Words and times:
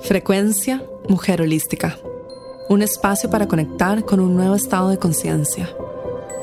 Frecuencia 0.00 0.82
Mujer 1.08 1.42
Holística. 1.42 1.98
Un 2.68 2.82
espacio 2.82 3.28
para 3.30 3.48
conectar 3.48 4.04
con 4.04 4.20
un 4.20 4.36
nuevo 4.36 4.54
estado 4.54 4.88
de 4.90 4.98
conciencia. 4.98 5.68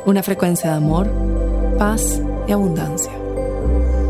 Una 0.05 0.21
frecuencia 0.21 0.71
de 0.71 0.75
amor, 0.75 1.09
paz 1.79 2.21
y 2.47 2.51
abundancia. 2.51 3.11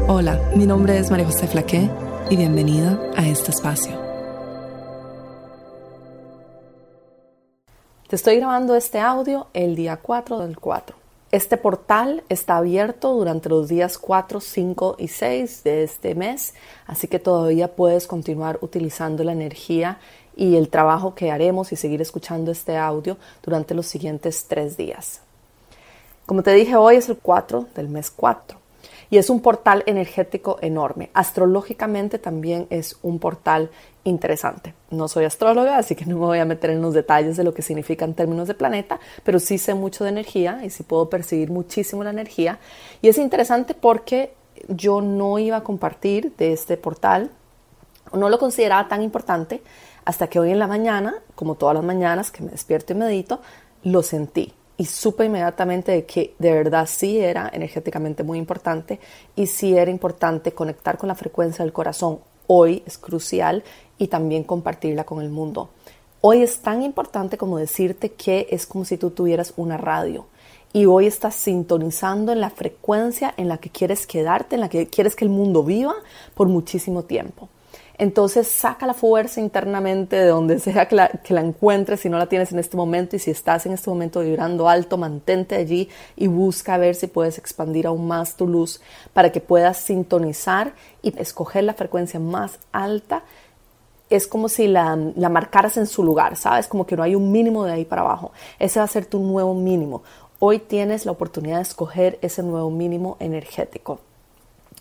Hola, 0.08 0.42
mi 0.56 0.66
nombre 0.66 0.98
es 0.98 1.12
María 1.12 1.28
José 1.28 1.48
Flaqué 1.48 1.90
y 2.30 2.36
bienvenida 2.36 3.00
a 3.16 3.26
este 3.28 3.52
espacio. 3.52 3.98
Te 8.08 8.16
estoy 8.16 8.38
grabando 8.38 8.76
este 8.76 9.00
audio 9.00 9.48
el 9.54 9.76
día 9.76 9.98
4 9.98 10.40
del 10.40 10.60
4. 10.60 11.05
Este 11.32 11.58
portal 11.58 12.24
está 12.30 12.58
abierto 12.58 13.14
durante 13.14 13.50
los 13.50 13.68
días 13.68 13.98
4, 13.98 14.40
5 14.40 14.96
y 15.00 15.08
6 15.08 15.64
de 15.64 15.84
este 15.84 16.16
mes, 16.16 16.54
así 16.88 17.08
que 17.08 17.20
todavía 17.20 17.76
puedes 17.76 18.08
continuar 18.08 18.60
utilizando 18.62 19.24
la 19.24 19.32
energía 19.34 20.00
y 20.36 20.56
el 20.56 20.70
trabajo 20.70 21.16
que 21.16 21.32
haremos 21.32 21.72
y 21.72 21.76
seguir 21.76 22.02
escuchando 22.02 22.52
este 22.52 22.78
audio 22.78 23.18
durante 23.44 23.74
los 23.74 23.86
siguientes 23.88 24.46
tres 24.48 24.78
días. 24.78 25.22
Como 26.26 26.44
te 26.44 26.54
dije, 26.54 26.76
hoy 26.76 26.98
es 26.98 27.10
el 27.10 27.18
4 27.18 27.68
del 27.76 27.90
mes 27.90 28.12
4 28.12 28.65
y 29.10 29.18
es 29.18 29.30
un 29.30 29.42
portal 29.42 29.84
energético 29.86 30.58
enorme. 30.62 31.10
Astrológicamente 31.14 32.20
también 32.20 32.68
es 32.70 32.98
un 33.02 33.20
portal 33.20 33.70
interesante. 34.04 34.74
No 34.92 35.08
soy 35.08 35.26
astróloga, 35.26 35.78
así 35.78 35.96
que 35.96 36.06
no 36.06 36.18
me 36.18 36.26
voy 36.26 36.40
a 36.40 36.46
meter 36.46 36.70
en 36.70 36.82
los 36.82 36.94
detalles 36.94 37.38
de 37.38 37.44
lo 37.44 37.54
que 37.54 37.62
significa 37.62 38.06
en 38.06 38.14
términos 38.14 38.48
de 38.48 38.54
planeta, 38.54 39.00
pero 39.24 39.40
sí 39.40 39.58
sé 39.58 39.74
mucho 39.74 40.04
de 40.04 40.12
energía 40.12 40.62
y 40.64 40.70
sí 40.70 40.84
puedo 40.84 41.10
percibir 41.10 41.50
muchísimo 41.50 42.04
la 42.04 42.12
energía. 42.12 42.60
Y 43.02 43.10
es 43.10 43.18
interesante 43.18 43.74
porque 43.74 44.34
yo 44.68 45.02
no 45.02 45.40
iba 45.40 45.58
a 45.58 45.64
compartir 45.64 46.34
de 46.38 46.54
este 46.54 46.78
portal, 46.78 47.32
no 48.14 48.30
lo 48.30 48.40
consideraba 48.40 48.88
tan 48.88 49.02
importante, 49.02 49.62
hasta 50.06 50.28
que 50.28 50.40
hoy 50.40 50.52
en 50.52 50.60
la 50.60 50.68
mañana, 50.68 51.16
como 51.34 51.56
todas 51.56 51.76
las 51.76 51.84
mañanas 51.84 52.32
que 52.32 52.44
me 52.44 52.52
despierto 52.52 52.94
y 52.94 52.96
medito, 52.96 53.42
lo 53.84 54.04
sentí 54.04 54.54
y 54.78 54.86
supe 54.86 55.26
inmediatamente 55.26 55.92
de 55.92 56.06
que 56.06 56.34
de 56.38 56.52
verdad 56.52 56.88
sí 56.90 57.20
era 57.20 57.50
energéticamente 57.54 58.24
muy 58.24 58.38
importante 58.38 59.00
y 59.36 59.48
sí 59.48 59.78
era 59.78 59.90
importante 59.90 60.52
conectar 60.52 60.98
con 60.98 61.08
la 61.08 61.16
frecuencia 61.16 61.64
del 61.64 61.74
corazón. 61.74 62.20
Hoy 62.48 62.84
es 62.86 62.98
crucial 62.98 63.64
y 63.98 64.08
también 64.08 64.44
compartirla 64.44 65.06
con 65.06 65.22
el 65.22 65.30
mundo. 65.30 65.70
Hoy 66.22 66.42
es 66.42 66.60
tan 66.60 66.82
importante 66.82 67.38
como 67.38 67.58
decirte 67.58 68.12
que 68.12 68.48
es 68.50 68.66
como 68.66 68.84
si 68.84 68.98
tú 68.98 69.12
tuvieras 69.12 69.54
una 69.58 69.78
radio 69.78 70.26
y 70.74 70.86
hoy 70.88 71.08
estás 71.08 71.36
sintonizando 71.36 72.34
en 72.34 72.42
la 72.42 72.50
frecuencia 72.50 73.34
en 73.38 73.48
la 73.48 73.60
que 73.60 73.70
quieres 73.70 74.06
quedarte, 74.06 74.56
en 74.56 74.62
la 74.62 74.70
que 74.70 74.88
quieres 74.88 75.16
que 75.16 75.24
el 75.24 75.32
mundo 75.32 75.64
viva 75.64 75.96
por 76.34 76.50
muchísimo 76.50 77.04
tiempo. 77.04 77.48
Entonces 77.98 78.48
saca 78.48 78.86
la 78.86 78.94
fuerza 78.94 79.40
internamente 79.40 80.18
de 80.18 80.28
donde 80.28 80.60
sea 80.60 80.88
que 80.88 80.96
la, 80.96 81.08
que 81.08 81.34
encuentres 81.34 82.02
si 82.02 82.10
no 82.10 82.18
la 82.18 82.28
tienes 82.28 82.52
en 82.52 82.60
este 82.60 82.76
momento 82.76 83.16
y 83.16 83.20
si 83.20 83.32
estás 83.32 83.66
en 83.66 83.72
este 83.72 83.90
momento 83.90 84.20
vibrando 84.20 84.68
alto, 84.68 84.98
mantente 84.98 85.56
allí 85.56 85.90
y 86.18 86.28
busca 86.28 86.78
ver 86.78 86.96
si 86.96 87.08
puedes 87.08 87.38
expandir 87.38 87.88
aún 87.88 88.08
más 88.08 88.36
tu 88.36 88.48
luz 88.48 88.82
para 89.14 89.32
que 89.32 89.40
puedas 89.40 89.78
sintonizar 89.78 90.74
y 91.02 91.18
escoger 91.20 91.64
la 91.64 91.74
frecuencia 91.74 92.20
más 92.20 92.60
alta. 92.74 93.24
Es 94.10 94.28
como 94.28 94.50
si 94.50 94.68
la, 94.68 94.98
la 95.16 95.30
marcaras 95.30 95.78
en 95.78 95.88
su 95.88 96.04
lugar, 96.04 96.36
¿sabes? 96.36 96.68
Como 96.68 96.86
que 96.86 96.98
no 96.98 97.04
hay 97.04 97.16
un 97.16 97.32
mínimo 97.32 97.64
de 97.66 97.72
ahí 97.72 97.86
para 97.86 98.02
abajo. 98.02 98.32
Ese 98.60 98.80
va 98.80 98.86
a 98.86 98.90
ser 98.90 99.06
tu 99.06 99.20
nuevo 99.20 99.54
mínimo. 99.54 100.04
Hoy 100.40 100.60
tienes 100.60 101.06
la 101.06 101.14
oportunidad 101.14 101.58
de 101.58 101.64
escoger 101.64 102.20
ese 102.22 102.44
nuevo 102.44 102.70
mínimo 102.70 103.16
energético. 103.20 104.00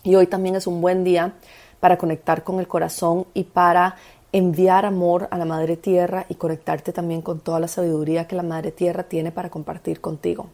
Y 0.03 0.15
hoy 0.15 0.27
también 0.27 0.55
es 0.55 0.67
un 0.67 0.81
buen 0.81 1.03
día 1.03 1.33
para 1.79 1.97
conectar 1.97 2.43
con 2.43 2.59
el 2.59 2.67
corazón 2.67 3.25
y 3.33 3.43
para 3.43 3.95
enviar 4.31 4.85
amor 4.85 5.27
a 5.31 5.37
la 5.37 5.45
Madre 5.45 5.77
Tierra 5.77 6.25
y 6.27 6.35
conectarte 6.35 6.91
también 6.91 7.21
con 7.21 7.39
toda 7.39 7.59
la 7.59 7.67
sabiduría 7.67 8.27
que 8.27 8.35
la 8.35 8.43
Madre 8.43 8.71
Tierra 8.71 9.03
tiene 9.03 9.31
para 9.31 9.49
compartir 9.49 10.01
contigo. 10.01 10.47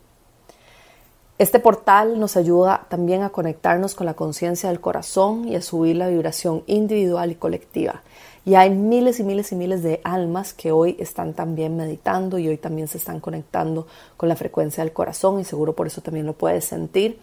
Este 1.41 1.59
portal 1.59 2.19
nos 2.19 2.37
ayuda 2.37 2.85
también 2.87 3.23
a 3.23 3.31
conectarnos 3.31 3.95
con 3.95 4.05
la 4.05 4.13
conciencia 4.13 4.69
del 4.69 4.79
corazón 4.79 5.47
y 5.47 5.55
a 5.55 5.61
subir 5.63 5.95
la 5.95 6.07
vibración 6.07 6.61
individual 6.67 7.31
y 7.31 7.35
colectiva. 7.35 8.03
Y 8.45 8.53
hay 8.53 8.69
miles 8.69 9.19
y 9.19 9.23
miles 9.23 9.51
y 9.51 9.55
miles 9.55 9.81
de 9.81 10.01
almas 10.03 10.53
que 10.53 10.71
hoy 10.71 10.95
están 10.99 11.33
también 11.33 11.75
meditando 11.75 12.37
y 12.37 12.47
hoy 12.47 12.57
también 12.57 12.87
se 12.87 12.99
están 12.99 13.19
conectando 13.19 13.87
con 14.17 14.29
la 14.29 14.35
frecuencia 14.35 14.83
del 14.83 14.93
corazón 14.93 15.39
y 15.39 15.43
seguro 15.43 15.73
por 15.73 15.87
eso 15.87 16.01
también 16.01 16.27
lo 16.27 16.33
puedes 16.33 16.65
sentir 16.65 17.19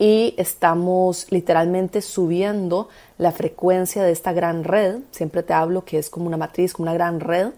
y 0.00 0.34
estamos 0.38 1.26
literalmente 1.30 2.00
subiendo 2.00 2.88
la 3.18 3.32
frecuencia 3.32 4.02
de 4.02 4.12
esta 4.12 4.32
gran 4.32 4.64
red. 4.64 5.00
Siempre 5.10 5.42
te 5.42 5.52
hablo 5.52 5.84
que 5.84 5.98
es 5.98 6.08
como 6.08 6.26
una 6.26 6.38
matriz, 6.38 6.72
como 6.72 6.84
una 6.84 6.94
gran 6.94 7.20
red, 7.20 7.50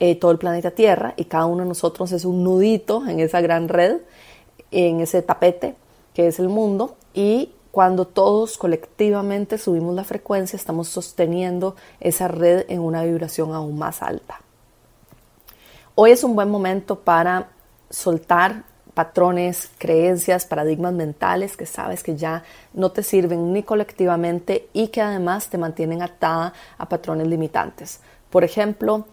eh, 0.00 0.16
todo 0.16 0.30
el 0.30 0.38
planeta 0.38 0.70
Tierra 0.70 1.12
y 1.18 1.26
cada 1.26 1.44
uno 1.44 1.62
de 1.62 1.68
nosotros 1.68 2.10
es 2.12 2.24
un 2.24 2.42
nudito 2.42 3.06
en 3.06 3.20
esa 3.20 3.42
gran 3.42 3.68
red, 3.68 3.98
en 4.70 5.00
ese 5.00 5.20
tapete 5.20 5.74
que 6.14 6.26
es 6.26 6.38
el 6.38 6.48
mundo 6.48 6.96
y 7.12 7.52
cuando 7.70 8.06
todos 8.06 8.56
colectivamente 8.56 9.58
subimos 9.58 9.94
la 9.94 10.04
frecuencia 10.04 10.56
estamos 10.56 10.88
sosteniendo 10.88 11.76
esa 12.00 12.28
red 12.28 12.64
en 12.70 12.80
una 12.80 13.04
vibración 13.04 13.52
aún 13.52 13.76
más 13.76 14.00
alta. 14.00 14.40
Hoy 15.96 16.12
es 16.12 16.24
un 16.24 16.34
buen 16.34 16.50
momento 16.50 17.00
para 17.00 17.50
soltar 17.90 18.64
patrones, 18.94 19.70
creencias, 19.78 20.46
paradigmas 20.46 20.92
mentales 20.92 21.56
que 21.56 21.66
sabes 21.66 22.02
que 22.02 22.16
ya 22.16 22.44
no 22.72 22.92
te 22.92 23.02
sirven 23.02 23.52
ni 23.52 23.62
colectivamente 23.62 24.68
y 24.72 24.88
que 24.88 25.02
además 25.02 25.48
te 25.48 25.58
mantienen 25.58 26.00
atada 26.02 26.52
a 26.78 26.88
patrones 26.88 27.26
limitantes. 27.26 28.00
Por 28.30 28.44
ejemplo, 28.44 29.06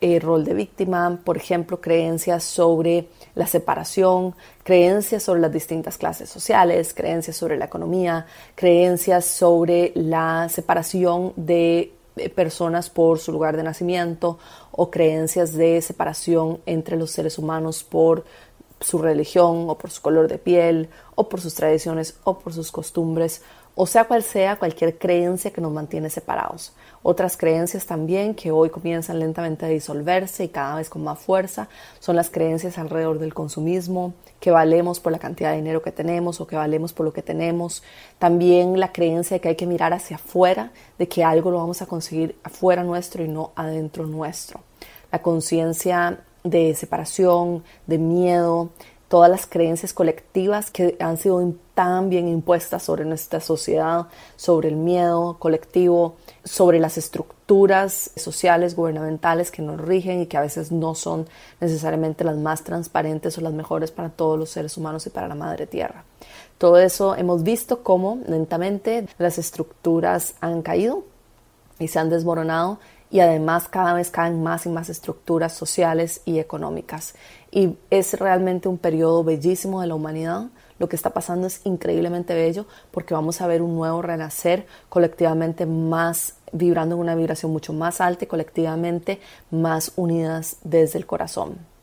el 0.00 0.20
rol 0.20 0.44
de 0.44 0.54
víctima, 0.54 1.18
por 1.24 1.36
ejemplo, 1.36 1.80
creencias 1.80 2.44
sobre 2.44 3.08
la 3.34 3.46
separación, 3.46 4.34
creencias 4.62 5.22
sobre 5.22 5.40
las 5.40 5.52
distintas 5.52 5.96
clases 5.96 6.28
sociales, 6.28 6.92
creencias 6.92 7.36
sobre 7.36 7.56
la 7.56 7.64
economía, 7.66 8.26
creencias 8.54 9.24
sobre 9.24 9.92
la 9.94 10.48
separación 10.50 11.32
de 11.36 11.92
eh, 12.16 12.30
personas 12.30 12.90
por 12.90 13.18
su 13.18 13.32
lugar 13.32 13.56
de 13.56 13.62
nacimiento 13.62 14.38
o 14.70 14.90
creencias 14.90 15.54
de 15.54 15.80
separación 15.80 16.60
entre 16.66 16.96
los 16.96 17.10
seres 17.10 17.38
humanos 17.38 17.84
por 17.84 18.24
su 18.80 18.98
religión 18.98 19.68
o 19.68 19.78
por 19.78 19.90
su 19.90 20.02
color 20.02 20.28
de 20.28 20.38
piel 20.38 20.88
o 21.14 21.28
por 21.28 21.40
sus 21.40 21.54
tradiciones 21.54 22.18
o 22.24 22.38
por 22.38 22.52
sus 22.52 22.70
costumbres 22.70 23.42
o 23.78 23.86
sea 23.86 24.04
cual 24.04 24.22
sea 24.22 24.56
cualquier 24.56 24.96
creencia 24.96 25.50
que 25.52 25.60
nos 25.60 25.70
mantiene 25.70 26.08
separados. 26.08 26.72
Otras 27.02 27.36
creencias 27.36 27.84
también 27.84 28.34
que 28.34 28.50
hoy 28.50 28.70
comienzan 28.70 29.18
lentamente 29.18 29.66
a 29.66 29.68
disolverse 29.68 30.44
y 30.44 30.48
cada 30.48 30.76
vez 30.76 30.88
con 30.88 31.04
más 31.04 31.18
fuerza 31.18 31.68
son 32.00 32.16
las 32.16 32.30
creencias 32.30 32.78
alrededor 32.78 33.18
del 33.18 33.34
consumismo, 33.34 34.14
que 34.40 34.50
valemos 34.50 34.98
por 34.98 35.12
la 35.12 35.18
cantidad 35.18 35.50
de 35.50 35.58
dinero 35.58 35.82
que 35.82 35.92
tenemos 35.92 36.40
o 36.40 36.46
que 36.46 36.56
valemos 36.56 36.94
por 36.94 37.04
lo 37.04 37.12
que 37.12 37.20
tenemos. 37.20 37.82
También 38.18 38.80
la 38.80 38.92
creencia 38.92 39.36
de 39.36 39.40
que 39.42 39.48
hay 39.48 39.56
que 39.56 39.66
mirar 39.66 39.92
hacia 39.92 40.16
afuera, 40.16 40.72
de 40.98 41.06
que 41.06 41.22
algo 41.22 41.50
lo 41.50 41.58
vamos 41.58 41.82
a 41.82 41.86
conseguir 41.86 42.34
afuera 42.44 42.82
nuestro 42.82 43.22
y 43.22 43.28
no 43.28 43.52
adentro 43.56 44.06
nuestro. 44.06 44.60
La 45.12 45.20
conciencia 45.20 46.20
de 46.50 46.74
separación, 46.74 47.64
de 47.86 47.98
miedo, 47.98 48.70
todas 49.08 49.30
las 49.30 49.46
creencias 49.46 49.92
colectivas 49.92 50.70
que 50.70 50.96
han 50.98 51.16
sido 51.16 51.54
tan 51.74 52.08
bien 52.08 52.26
impuestas 52.26 52.82
sobre 52.82 53.04
nuestra 53.04 53.40
sociedad, 53.40 54.06
sobre 54.36 54.68
el 54.68 54.76
miedo 54.76 55.36
colectivo, 55.38 56.16
sobre 56.42 56.80
las 56.80 56.98
estructuras 56.98 58.10
sociales, 58.16 58.74
gubernamentales 58.74 59.50
que 59.50 59.62
nos 59.62 59.80
rigen 59.80 60.22
y 60.22 60.26
que 60.26 60.36
a 60.36 60.40
veces 60.40 60.72
no 60.72 60.94
son 60.94 61.28
necesariamente 61.60 62.24
las 62.24 62.36
más 62.36 62.64
transparentes 62.64 63.38
o 63.38 63.42
las 63.42 63.52
mejores 63.52 63.90
para 63.90 64.08
todos 64.08 64.38
los 64.38 64.50
seres 64.50 64.76
humanos 64.76 65.06
y 65.06 65.10
para 65.10 65.28
la 65.28 65.34
madre 65.34 65.66
tierra. 65.66 66.04
Todo 66.58 66.78
eso 66.78 67.14
hemos 67.14 67.42
visto 67.42 67.82
cómo 67.82 68.18
lentamente 68.26 69.06
las 69.18 69.38
estructuras 69.38 70.34
han 70.40 70.62
caído 70.62 71.04
y 71.78 71.88
se 71.88 71.98
han 71.98 72.08
desmoronado 72.08 72.78
y 73.10 73.20
además 73.20 73.68
cada 73.68 73.92
vez 73.92 74.10
caen 74.10 74.42
más 74.42 74.66
y 74.66 74.68
más 74.68 74.88
estructuras 74.88 75.52
sociales 75.52 76.22
y 76.24 76.38
económicas. 76.38 77.14
Y 77.50 77.76
es 77.90 78.18
realmente 78.18 78.68
un 78.68 78.78
periodo 78.78 79.24
bellísimo 79.24 79.80
de 79.80 79.86
la 79.86 79.94
humanidad. 79.94 80.46
Lo 80.78 80.88
que 80.88 80.96
está 80.96 81.10
pasando 81.10 81.46
es 81.46 81.64
increíblemente 81.64 82.34
bello 82.34 82.66
porque 82.90 83.14
vamos 83.14 83.40
a 83.40 83.46
ver 83.46 83.62
un 83.62 83.76
nuevo 83.76 84.02
renacer 84.02 84.66
colectivamente 84.88 85.64
más, 85.64 86.34
vibrando 86.52 86.96
en 86.96 87.00
una 87.00 87.14
vibración 87.14 87.52
mucho 87.52 87.72
más 87.72 88.00
alta 88.00 88.24
y 88.24 88.28
colectivamente 88.28 89.20
más 89.50 89.92
unidas 89.96 90.56
desde 90.64 90.98
el 90.98 91.06
corazón 91.06 91.75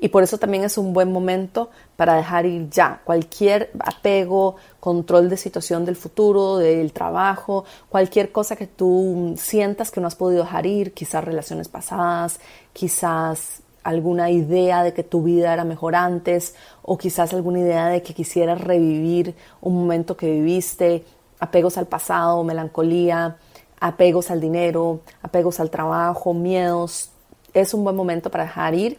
y 0.00 0.08
por 0.08 0.22
eso 0.22 0.38
también 0.38 0.64
es 0.64 0.78
un 0.78 0.92
buen 0.92 1.12
momento 1.12 1.70
para 1.96 2.14
dejar 2.14 2.46
ir 2.46 2.70
ya 2.70 3.00
cualquier 3.04 3.70
apego, 3.80 4.56
control 4.78 5.28
de 5.28 5.36
situación 5.36 5.84
del 5.84 5.96
futuro, 5.96 6.58
del 6.58 6.92
trabajo, 6.92 7.64
cualquier 7.88 8.30
cosa 8.30 8.54
que 8.54 8.68
tú 8.68 9.34
sientas 9.36 9.90
que 9.90 10.00
no 10.00 10.06
has 10.06 10.14
podido 10.14 10.44
dejar 10.44 10.66
ir, 10.66 10.94
quizás 10.94 11.24
relaciones 11.24 11.68
pasadas, 11.68 12.38
quizás 12.72 13.62
alguna 13.82 14.30
idea 14.30 14.84
de 14.84 14.92
que 14.92 15.02
tu 15.02 15.22
vida 15.22 15.52
era 15.52 15.64
mejor 15.64 15.96
antes 15.96 16.54
o 16.82 16.96
quizás 16.96 17.32
alguna 17.34 17.60
idea 17.60 17.88
de 17.88 18.02
que 18.02 18.14
quisieras 18.14 18.60
revivir 18.60 19.34
un 19.60 19.74
momento 19.74 20.16
que 20.16 20.30
viviste, 20.30 21.04
apegos 21.40 21.76
al 21.76 21.86
pasado, 21.86 22.44
melancolía, 22.44 23.36
apegos 23.80 24.30
al 24.30 24.40
dinero, 24.40 25.00
apegos 25.22 25.58
al 25.58 25.70
trabajo, 25.70 26.34
miedos. 26.34 27.10
Es 27.54 27.74
un 27.74 27.82
buen 27.82 27.96
momento 27.96 28.30
para 28.30 28.44
dejar 28.44 28.74
ir 28.74 28.98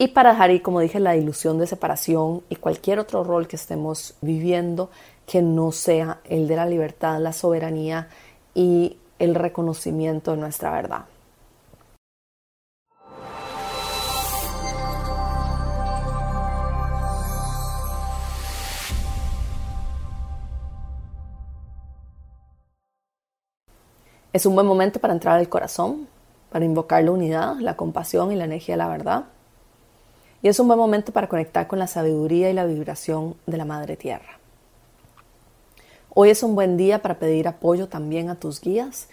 y 0.00 0.08
para 0.08 0.30
dejar 0.30 0.50
ir, 0.50 0.62
como 0.62 0.80
dije, 0.80 0.98
la 0.98 1.14
ilusión 1.14 1.58
de 1.58 1.66
separación 1.66 2.42
y 2.48 2.56
cualquier 2.56 2.98
otro 2.98 3.22
rol 3.22 3.46
que 3.46 3.56
estemos 3.56 4.14
viviendo 4.22 4.88
que 5.26 5.42
no 5.42 5.72
sea 5.72 6.20
el 6.24 6.48
de 6.48 6.56
la 6.56 6.64
libertad, 6.64 7.20
la 7.20 7.34
soberanía 7.34 8.08
y 8.54 8.96
el 9.18 9.34
reconocimiento 9.34 10.30
de 10.30 10.38
nuestra 10.38 10.70
verdad. 10.70 11.04
Es 24.32 24.46
un 24.46 24.54
buen 24.54 24.66
momento 24.66 24.98
para 24.98 25.12
entrar 25.12 25.38
al 25.38 25.50
corazón, 25.50 26.08
para 26.50 26.64
invocar 26.64 27.04
la 27.04 27.10
unidad, 27.10 27.56
la 27.56 27.76
compasión 27.76 28.32
y 28.32 28.36
la 28.36 28.44
energía 28.46 28.76
de 28.76 28.78
la 28.78 28.88
verdad. 28.88 29.24
Y 30.42 30.48
es 30.48 30.58
un 30.58 30.68
buen 30.68 30.78
momento 30.78 31.12
para 31.12 31.28
conectar 31.28 31.66
con 31.66 31.78
la 31.78 31.86
sabiduría 31.86 32.48
y 32.48 32.54
la 32.54 32.64
vibración 32.64 33.36
de 33.46 33.58
la 33.58 33.66
Madre 33.66 33.96
Tierra. 33.96 34.38
Hoy 36.14 36.30
es 36.30 36.42
un 36.42 36.54
buen 36.54 36.78
día 36.78 37.02
para 37.02 37.18
pedir 37.18 37.46
apoyo 37.46 37.88
también 37.88 38.30
a 38.30 38.36
tus 38.36 38.60
guías. 38.60 39.08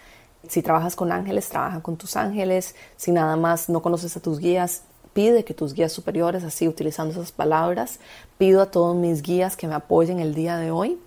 Si 0.47 0.61
trabajas 0.61 0.95
con 0.95 1.11
ángeles, 1.11 1.49
trabaja 1.49 1.81
con 1.81 1.97
tus 1.97 2.15
ángeles. 2.15 2.75
Si 2.95 3.11
nada 3.11 3.35
más 3.35 3.67
no 3.67 3.81
conoces 3.81 4.15
a 4.15 4.21
tus 4.21 4.39
guías, 4.39 4.83
pide 5.11 5.43
que 5.43 5.53
tus 5.53 5.73
guías 5.73 5.91
superiores, 5.91 6.45
así 6.45 6.65
utilizando 6.65 7.11
esas 7.11 7.33
palabras, 7.33 7.99
pido 8.37 8.61
a 8.61 8.71
todos 8.71 8.95
mis 8.95 9.21
guías 9.21 9.57
que 9.57 9.67
me 9.67 9.75
apoyen 9.75 10.19
el 10.19 10.33
día 10.33 10.55
de 10.55 10.71
hoy 10.71 10.97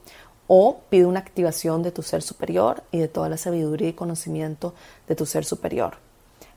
o 0.48 0.80
pide 0.90 1.06
una 1.06 1.20
activación 1.20 1.82
de 1.82 1.92
tu 1.92 2.02
ser 2.02 2.20
superior 2.20 2.82
y 2.90 2.98
de 2.98 3.08
toda 3.08 3.30
la 3.30 3.38
sabiduría 3.38 3.88
y 3.88 3.92
conocimiento 3.94 4.74
de 5.08 5.16
tu 5.16 5.24
ser 5.24 5.46
superior. 5.46 5.94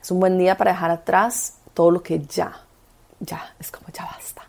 Es 0.01 0.12
un 0.12 0.19
buen 0.19 0.38
día 0.38 0.57
para 0.57 0.71
dejar 0.71 0.92
atrás 0.92 1.59
todo 1.74 1.92
lo 1.92 2.04
que 2.04 2.19
ya, 2.19 2.62
ya, 3.25 3.55
es 3.59 3.71
como 3.71 3.87
ya 3.93 4.05
basta. 4.05 4.47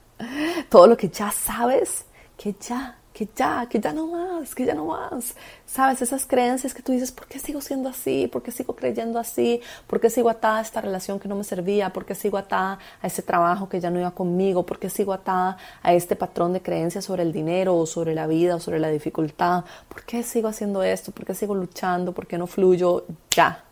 Todo 0.68 0.86
lo 0.86 0.96
que 0.96 1.08
ya 1.08 1.30
sabes, 1.30 2.04
que 2.36 2.54
ya 2.60 2.96
que 3.14 3.28
ya, 3.36 3.66
que 3.70 3.78
ya 3.78 3.92
no 3.92 4.08
más, 4.08 4.56
que 4.56 4.66
ya 4.66 4.74
no 4.74 4.86
más. 4.86 5.36
Sabes, 5.66 6.02
esas 6.02 6.26
creencias 6.26 6.74
que 6.74 6.82
tú 6.82 6.90
dices, 6.90 7.12
¿por 7.12 7.28
qué 7.28 7.38
sigo 7.38 7.60
siendo 7.60 7.88
así? 7.88 8.26
¿Por 8.26 8.42
qué 8.42 8.50
sigo 8.50 8.74
creyendo 8.74 9.20
así? 9.20 9.60
¿Por 9.86 10.00
qué 10.00 10.10
sigo 10.10 10.28
atada 10.28 10.58
a 10.58 10.62
esta 10.62 10.80
relación 10.80 11.20
que 11.20 11.28
no 11.28 11.36
me 11.36 11.44
servía? 11.44 11.92
¿Por 11.92 12.04
qué 12.04 12.16
sigo 12.16 12.38
atada 12.38 12.80
a 13.00 13.06
ese 13.06 13.22
trabajo 13.22 13.68
que 13.68 13.80
ya 13.80 13.88
no 13.88 14.00
iba 14.00 14.10
conmigo? 14.10 14.66
¿Por 14.66 14.80
qué 14.80 14.90
sigo 14.90 15.12
atada 15.12 15.58
a 15.80 15.94
este 15.94 16.16
patrón 16.16 16.52
de 16.54 16.60
creencias 16.60 17.04
sobre 17.04 17.22
el 17.22 17.32
dinero 17.32 17.76
o 17.76 17.86
sobre 17.86 18.16
la 18.16 18.26
vida 18.26 18.56
o 18.56 18.60
sobre 18.60 18.80
la 18.80 18.88
dificultad? 18.88 19.64
¿Por 19.88 20.02
qué 20.02 20.24
sigo 20.24 20.48
haciendo 20.48 20.82
esto? 20.82 21.12
¿Por 21.12 21.24
qué 21.24 21.34
sigo 21.34 21.54
luchando? 21.54 22.12
¿Por 22.12 22.26
qué 22.26 22.36
no 22.36 22.48
fluyo? 22.48 23.06
Ya. 23.30 23.62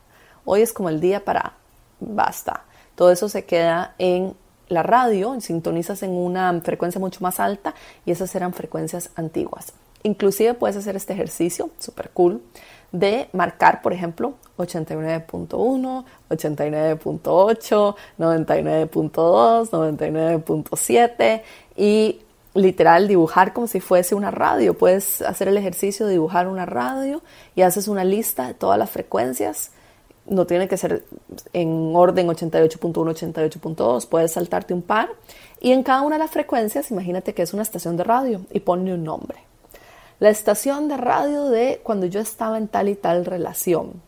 Hoy 0.44 0.62
es 0.62 0.72
como 0.72 0.88
el 0.88 1.00
día 1.00 1.24
para 1.24 1.54
basta. 1.98 2.62
Todo 2.94 3.10
eso 3.10 3.28
se 3.28 3.44
queda 3.44 3.96
en 3.98 4.36
la 4.72 4.82
radio, 4.82 5.40
sintonizas 5.40 6.02
en 6.02 6.10
una 6.10 6.60
frecuencia 6.60 7.00
mucho 7.00 7.20
más 7.20 7.40
alta 7.40 7.74
y 8.04 8.10
esas 8.10 8.34
eran 8.34 8.52
frecuencias 8.52 9.10
antiguas. 9.16 9.72
Inclusive 10.02 10.54
puedes 10.54 10.76
hacer 10.76 10.96
este 10.96 11.12
ejercicio, 11.12 11.70
súper 11.78 12.10
cool, 12.10 12.42
de 12.90 13.28
marcar, 13.32 13.82
por 13.82 13.92
ejemplo, 13.92 14.34
89.1, 14.58 16.04
89.8, 16.28 17.96
99.2, 18.18 19.70
99.7 19.70 21.42
y 21.76 22.20
literal 22.54 23.08
dibujar 23.08 23.52
como 23.52 23.66
si 23.66 23.80
fuese 23.80 24.14
una 24.14 24.30
radio. 24.30 24.76
Puedes 24.76 25.22
hacer 25.22 25.48
el 25.48 25.56
ejercicio 25.56 26.06
de 26.06 26.12
dibujar 26.12 26.48
una 26.48 26.66
radio 26.66 27.22
y 27.54 27.62
haces 27.62 27.88
una 27.88 28.04
lista 28.04 28.46
de 28.46 28.54
todas 28.54 28.78
las 28.78 28.90
frecuencias 28.90 29.70
no 30.26 30.46
tiene 30.46 30.68
que 30.68 30.76
ser 30.76 31.04
en 31.52 31.92
orden 31.94 32.28
88.1, 32.28 32.92
88.2, 32.92 34.08
puedes 34.08 34.32
saltarte 34.32 34.74
un 34.74 34.82
par 34.82 35.10
y 35.60 35.72
en 35.72 35.82
cada 35.82 36.02
una 36.02 36.16
de 36.16 36.20
las 36.20 36.30
frecuencias, 36.30 36.90
imagínate 36.90 37.34
que 37.34 37.42
es 37.42 37.52
una 37.52 37.62
estación 37.62 37.96
de 37.96 38.04
radio 38.04 38.40
y 38.52 38.60
ponle 38.60 38.94
un 38.94 39.04
nombre. 39.04 39.38
La 40.18 40.30
estación 40.30 40.88
de 40.88 40.96
radio 40.96 41.46
de 41.46 41.80
cuando 41.82 42.06
yo 42.06 42.20
estaba 42.20 42.56
en 42.56 42.68
tal 42.68 42.88
y 42.88 42.94
tal 42.94 43.24
relación. 43.24 44.00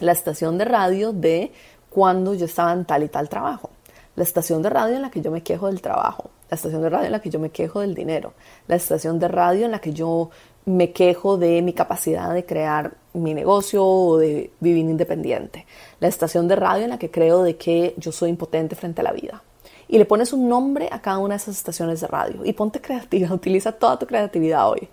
La 0.00 0.12
estación 0.12 0.58
de 0.58 0.64
radio 0.64 1.12
de 1.12 1.52
cuando 1.88 2.34
yo 2.34 2.46
estaba 2.46 2.72
en 2.72 2.84
tal 2.84 3.04
y 3.04 3.08
tal 3.08 3.28
trabajo. 3.28 3.70
La 4.16 4.24
estación 4.24 4.60
de 4.62 4.70
radio 4.70 4.96
en 4.96 5.02
la 5.02 5.10
que 5.10 5.20
yo 5.20 5.30
me 5.30 5.42
quejo 5.42 5.68
del 5.68 5.80
trabajo. 5.80 6.30
La 6.50 6.56
estación 6.56 6.82
de 6.82 6.90
radio 6.90 7.06
en 7.06 7.12
la 7.12 7.20
que 7.20 7.30
yo 7.30 7.38
me 7.38 7.50
quejo 7.50 7.80
del 7.80 7.94
dinero. 7.94 8.32
La 8.66 8.74
estación 8.74 9.20
de 9.20 9.28
radio 9.28 9.66
en 9.66 9.70
la 9.70 9.80
que 9.80 9.92
yo 9.92 10.30
me 10.64 10.92
quejo 10.92 11.36
de 11.36 11.62
mi 11.62 11.72
capacidad 11.72 12.32
de 12.32 12.44
crear 12.44 12.94
mi 13.12 13.34
negocio 13.34 13.84
o 13.84 14.18
de 14.18 14.52
vivir 14.60 14.84
independiente. 14.84 15.66
La 16.00 16.08
estación 16.08 16.48
de 16.48 16.56
radio 16.56 16.84
en 16.84 16.90
la 16.90 16.98
que 16.98 17.10
creo 17.10 17.42
de 17.42 17.56
que 17.56 17.94
yo 17.96 18.12
soy 18.12 18.30
impotente 18.30 18.76
frente 18.76 19.00
a 19.00 19.04
la 19.04 19.12
vida. 19.12 19.42
Y 19.88 19.98
le 19.98 20.04
pones 20.04 20.32
un 20.32 20.48
nombre 20.48 20.88
a 20.92 21.00
cada 21.00 21.18
una 21.18 21.34
de 21.34 21.38
esas 21.38 21.56
estaciones 21.56 22.00
de 22.00 22.06
radio 22.06 22.44
y 22.44 22.52
ponte 22.52 22.80
creativa, 22.82 23.32
utiliza 23.34 23.72
toda 23.72 23.98
tu 23.98 24.06
creatividad 24.06 24.70
hoy. 24.70 24.88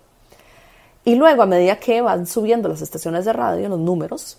Y 1.04 1.14
luego 1.14 1.42
a 1.42 1.46
medida 1.46 1.76
que 1.76 2.00
van 2.00 2.26
subiendo 2.26 2.68
las 2.68 2.82
estaciones 2.82 3.24
de 3.24 3.32
radio, 3.32 3.68
los 3.68 3.78
números, 3.78 4.38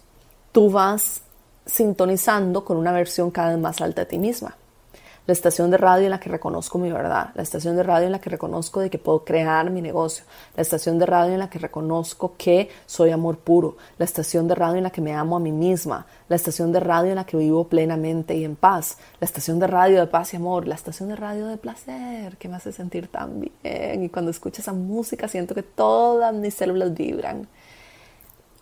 tú 0.51 0.69
vas 0.69 1.21
sintonizando 1.65 2.65
con 2.65 2.77
una 2.77 2.91
versión 2.91 3.31
cada 3.31 3.49
vez 3.49 3.59
más 3.59 3.79
alta 3.81 4.01
de 4.01 4.07
ti 4.07 4.17
misma 4.17 4.55
la 5.29 5.33
estación 5.33 5.69
de 5.69 5.77
radio 5.77 6.05
en 6.05 6.09
la 6.09 6.19
que 6.19 6.27
reconozco 6.27 6.79
mi 6.79 6.91
verdad, 6.91 7.29
la 7.35 7.43
estación 7.43 7.75
de 7.75 7.83
radio 7.83 8.07
en 8.07 8.13
la 8.13 8.19
que 8.19 8.31
reconozco 8.31 8.79
de 8.79 8.89
que 8.89 8.97
puedo 8.97 9.23
crear 9.23 9.69
mi 9.69 9.79
negocio, 9.79 10.25
la 10.55 10.63
estación 10.63 10.97
de 10.97 11.05
radio 11.05 11.33
en 11.33 11.37
la 11.37 11.51
que 11.51 11.59
reconozco 11.59 12.33
que 12.35 12.67
soy 12.87 13.11
amor 13.11 13.37
puro, 13.37 13.77
la 13.99 14.05
estación 14.05 14.47
de 14.47 14.55
radio 14.55 14.77
en 14.77 14.83
la 14.85 14.89
que 14.89 15.01
me 15.01 15.13
amo 15.13 15.37
a 15.37 15.39
mí 15.39 15.51
misma, 15.51 16.07
la 16.29 16.35
estación 16.35 16.71
de 16.71 16.79
radio 16.79 17.11
en 17.11 17.17
la 17.17 17.27
que 17.27 17.37
vivo 17.37 17.67
plenamente 17.67 18.35
y 18.35 18.43
en 18.43 18.55
paz, 18.55 18.97
la 19.19 19.25
estación 19.25 19.59
de 19.59 19.67
radio 19.67 19.99
de 19.99 20.07
paz 20.07 20.33
y 20.33 20.37
amor, 20.37 20.67
la 20.67 20.73
estación 20.73 21.09
de 21.09 21.15
radio 21.15 21.45
de 21.45 21.57
placer 21.57 22.35
que 22.37 22.49
me 22.49 22.55
hace 22.55 22.71
sentir 22.71 23.07
tan 23.07 23.39
bien 23.39 24.03
y 24.03 24.09
cuando 24.09 24.31
escucho 24.31 24.63
esa 24.63 24.73
música 24.73 25.27
siento 25.27 25.53
que 25.53 25.61
todas 25.61 26.33
mis 26.33 26.55
células 26.55 26.91
vibran. 26.95 27.47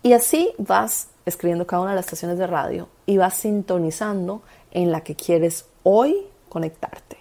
Y 0.02 0.12
así 0.12 0.52
vas 0.58 1.08
escribiendo 1.24 1.66
cada 1.66 1.80
una 1.80 1.92
de 1.92 1.96
las 1.96 2.04
estaciones 2.04 2.36
de 2.36 2.46
radio 2.46 2.88
y 3.06 3.16
vas 3.16 3.36
sintonizando 3.36 4.42
en 4.70 4.92
la 4.92 5.00
que 5.00 5.14
quieres 5.16 5.64
hoy 5.82 6.28
conectarte. 6.48 7.18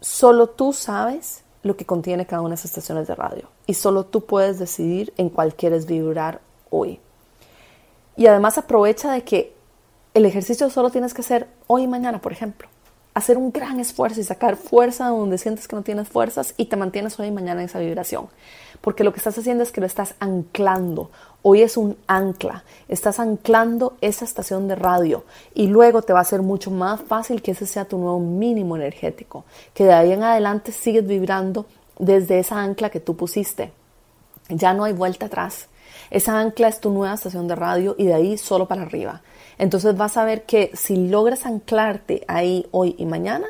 Solo 0.00 0.48
tú 0.48 0.72
sabes 0.72 1.44
lo 1.62 1.76
que 1.76 1.86
contiene 1.86 2.26
cada 2.26 2.42
una 2.42 2.50
de 2.50 2.54
esas 2.56 2.72
estaciones 2.72 3.06
de 3.06 3.14
radio 3.14 3.48
y 3.66 3.74
solo 3.74 4.04
tú 4.04 4.24
puedes 4.26 4.58
decidir 4.58 5.12
en 5.16 5.28
cuál 5.28 5.54
quieres 5.54 5.86
vibrar 5.86 6.40
hoy. 6.70 7.00
Y 8.16 8.26
además 8.26 8.58
aprovecha 8.58 9.12
de 9.12 9.22
que 9.22 9.54
el 10.14 10.26
ejercicio 10.26 10.68
solo 10.70 10.90
tienes 10.90 11.14
que 11.14 11.22
hacer 11.22 11.48
hoy 11.66 11.82
y 11.82 11.88
mañana, 11.88 12.20
por 12.20 12.32
ejemplo. 12.32 12.68
Hacer 13.14 13.36
un 13.36 13.52
gran 13.52 13.78
esfuerzo 13.78 14.20
y 14.20 14.24
sacar 14.24 14.56
fuerza 14.56 15.08
donde 15.08 15.38
sientes 15.38 15.68
que 15.68 15.76
no 15.76 15.82
tienes 15.82 16.08
fuerzas 16.08 16.54
y 16.56 16.66
te 16.66 16.76
mantienes 16.76 17.18
hoy 17.18 17.28
y 17.28 17.30
mañana 17.30 17.60
en 17.60 17.66
esa 17.66 17.78
vibración. 17.78 18.28
Porque 18.82 19.04
lo 19.04 19.12
que 19.12 19.18
estás 19.18 19.38
haciendo 19.38 19.62
es 19.62 19.72
que 19.72 19.80
lo 19.80 19.86
estás 19.86 20.14
anclando 20.20 21.10
Hoy 21.44 21.62
es 21.62 21.76
un 21.76 21.96
ancla, 22.06 22.62
estás 22.86 23.18
anclando 23.18 23.96
esa 24.00 24.24
estación 24.24 24.68
de 24.68 24.76
radio 24.76 25.24
y 25.54 25.66
luego 25.66 26.02
te 26.02 26.12
va 26.12 26.20
a 26.20 26.24
ser 26.24 26.40
mucho 26.40 26.70
más 26.70 27.00
fácil 27.00 27.42
que 27.42 27.50
ese 27.50 27.66
sea 27.66 27.84
tu 27.84 27.98
nuevo 27.98 28.20
mínimo 28.20 28.76
energético, 28.76 29.44
que 29.74 29.82
de 29.82 29.92
ahí 29.92 30.12
en 30.12 30.22
adelante 30.22 30.70
sigues 30.70 31.04
vibrando 31.04 31.66
desde 31.98 32.38
esa 32.38 32.62
ancla 32.62 32.90
que 32.90 33.00
tú 33.00 33.16
pusiste. 33.16 33.72
Ya 34.50 34.72
no 34.72 34.84
hay 34.84 34.92
vuelta 34.92 35.26
atrás. 35.26 35.66
Esa 36.10 36.38
ancla 36.38 36.68
es 36.68 36.78
tu 36.78 36.90
nueva 36.90 37.14
estación 37.14 37.48
de 37.48 37.56
radio 37.56 37.96
y 37.98 38.04
de 38.04 38.14
ahí 38.14 38.38
solo 38.38 38.68
para 38.68 38.82
arriba. 38.82 39.22
Entonces 39.58 39.96
vas 39.96 40.16
a 40.16 40.24
ver 40.24 40.44
que 40.44 40.70
si 40.74 41.08
logras 41.08 41.44
anclarte 41.44 42.22
ahí 42.28 42.68
hoy 42.70 42.94
y 42.98 43.04
mañana, 43.04 43.48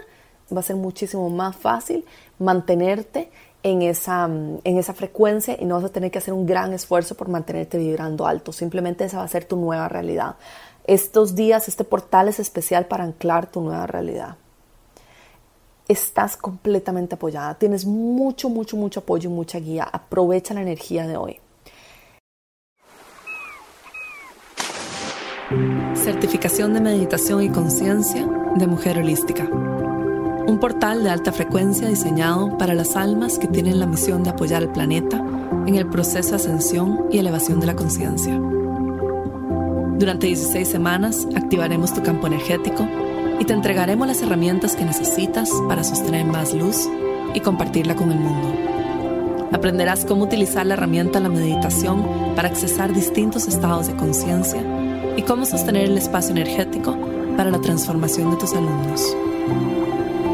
va 0.55 0.61
a 0.61 0.65
ser 0.65 0.77
muchísimo 0.77 1.29
más 1.29 1.57
fácil 1.57 2.07
mantenerte 2.39 3.31
en 3.63 3.83
esa, 3.83 4.27
mm, 4.27 4.61
en 4.65 4.79
esa 4.79 4.95
frecuencia 4.95 5.57
y 5.59 5.65
no 5.65 5.77
vas 5.77 5.85
a 5.85 5.89
tener 5.89 6.11
que 6.11 6.19
hacer 6.19 6.35
un 6.35 6.47
gran 6.47 6.73
esfuerzo 6.73 7.15
por 7.15 7.29
mantenerte 7.29 7.79
vibrando 7.79 8.27
alto. 8.27 8.53
Simplemente 8.53 9.05
esa 9.05 9.19
va 9.19 9.25
a 9.25 9.29
ser 9.29 9.45
tu 9.45 9.57
nueva 9.57 9.89
realidad. 9.89 10.37
Estos 10.85 11.35
días, 11.35 11.69
este 11.69 11.85
portal 11.85 12.29
es 12.29 12.41
especial 12.41 12.87
para 12.87 13.05
anclar 13.05 13.51
tu 13.51 13.61
nueva 13.61 13.87
realidad. 13.87 14.37
Estás 15.87 16.37
completamente 16.37 17.15
apoyada, 17.15 17.55
tienes 17.55 17.85
mucho, 17.85 18.49
mucho, 18.49 18.77
mucho 18.77 19.01
apoyo 19.01 19.31
y 19.31 19.33
mucha 19.33 19.59
guía. 19.59 19.85
Aprovecha 19.85 20.55
la 20.55 20.63
energía 20.63 21.07
de 21.07 21.17
hoy. 21.17 21.41
Certificación 25.95 26.73
de 26.73 26.81
meditación 26.81 27.43
y 27.43 27.51
conciencia 27.51 28.27
de 28.57 28.67
mujer 28.67 28.99
holística 28.99 29.49
portal 30.63 31.03
de 31.03 31.11
alta 31.11 31.33
frecuencia 31.33 31.89
diseñado 31.89 32.57
para 32.57 32.73
las 32.73 32.95
almas 32.95 33.37
que 33.37 33.49
tienen 33.49 33.81
la 33.81 33.87
misión 33.87 34.23
de 34.23 34.31
apoyar 34.31 34.63
al 34.63 34.71
planeta 34.71 35.17
en 35.67 35.75
el 35.75 35.89
proceso 35.89 36.31
de 36.31 36.37
ascensión 36.37 37.07
y 37.11 37.19
elevación 37.19 37.59
de 37.59 37.67
la 37.67 37.75
conciencia. 37.75 38.41
Durante 39.99 40.29
16 40.29 40.69
semanas 40.69 41.27
activaremos 41.35 41.93
tu 41.93 42.05
campo 42.05 42.29
energético 42.29 42.87
y 43.41 43.45
te 43.45 43.55
entregaremos 43.55 44.07
las 44.07 44.23
herramientas 44.23 44.77
que 44.77 44.85
necesitas 44.85 45.51
para 45.67 45.83
sostener 45.83 46.27
más 46.27 46.55
luz 46.55 46.89
y 47.35 47.41
compartirla 47.41 47.97
con 47.97 48.13
el 48.13 48.21
mundo. 48.21 48.55
Aprenderás 49.51 50.05
cómo 50.05 50.23
utilizar 50.23 50.65
la 50.65 50.75
herramienta 50.75 51.19
la 51.19 51.29
meditación 51.29 52.07
para 52.37 52.47
accesar 52.47 52.95
distintos 52.95 53.49
estados 53.49 53.89
de 53.89 53.97
conciencia 53.97 54.63
y 55.17 55.23
cómo 55.23 55.45
sostener 55.45 55.87
el 55.87 55.99
espacio 55.99 56.31
energético 56.31 56.97
para 57.37 57.51
la 57.51 57.61
transformación 57.61 58.31
de 58.31 58.37
tus 58.37 58.53
alumnos. 58.53 59.13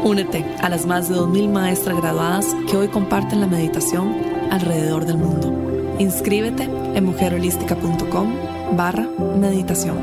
Únete 0.03 0.45
a 0.61 0.69
las 0.69 0.85
más 0.85 1.09
de 1.09 1.15
2.000 1.15 1.49
maestras 1.49 1.97
graduadas 1.97 2.55
que 2.69 2.77
hoy 2.77 2.87
comparten 2.87 3.41
la 3.41 3.47
meditación 3.47 4.15
alrededor 4.49 5.05
del 5.05 5.17
mundo. 5.17 5.53
Inscríbete 5.99 6.63
en 6.63 7.05
mujerholística.com 7.05 8.33
barra 8.77 9.07
meditación. 9.37 9.97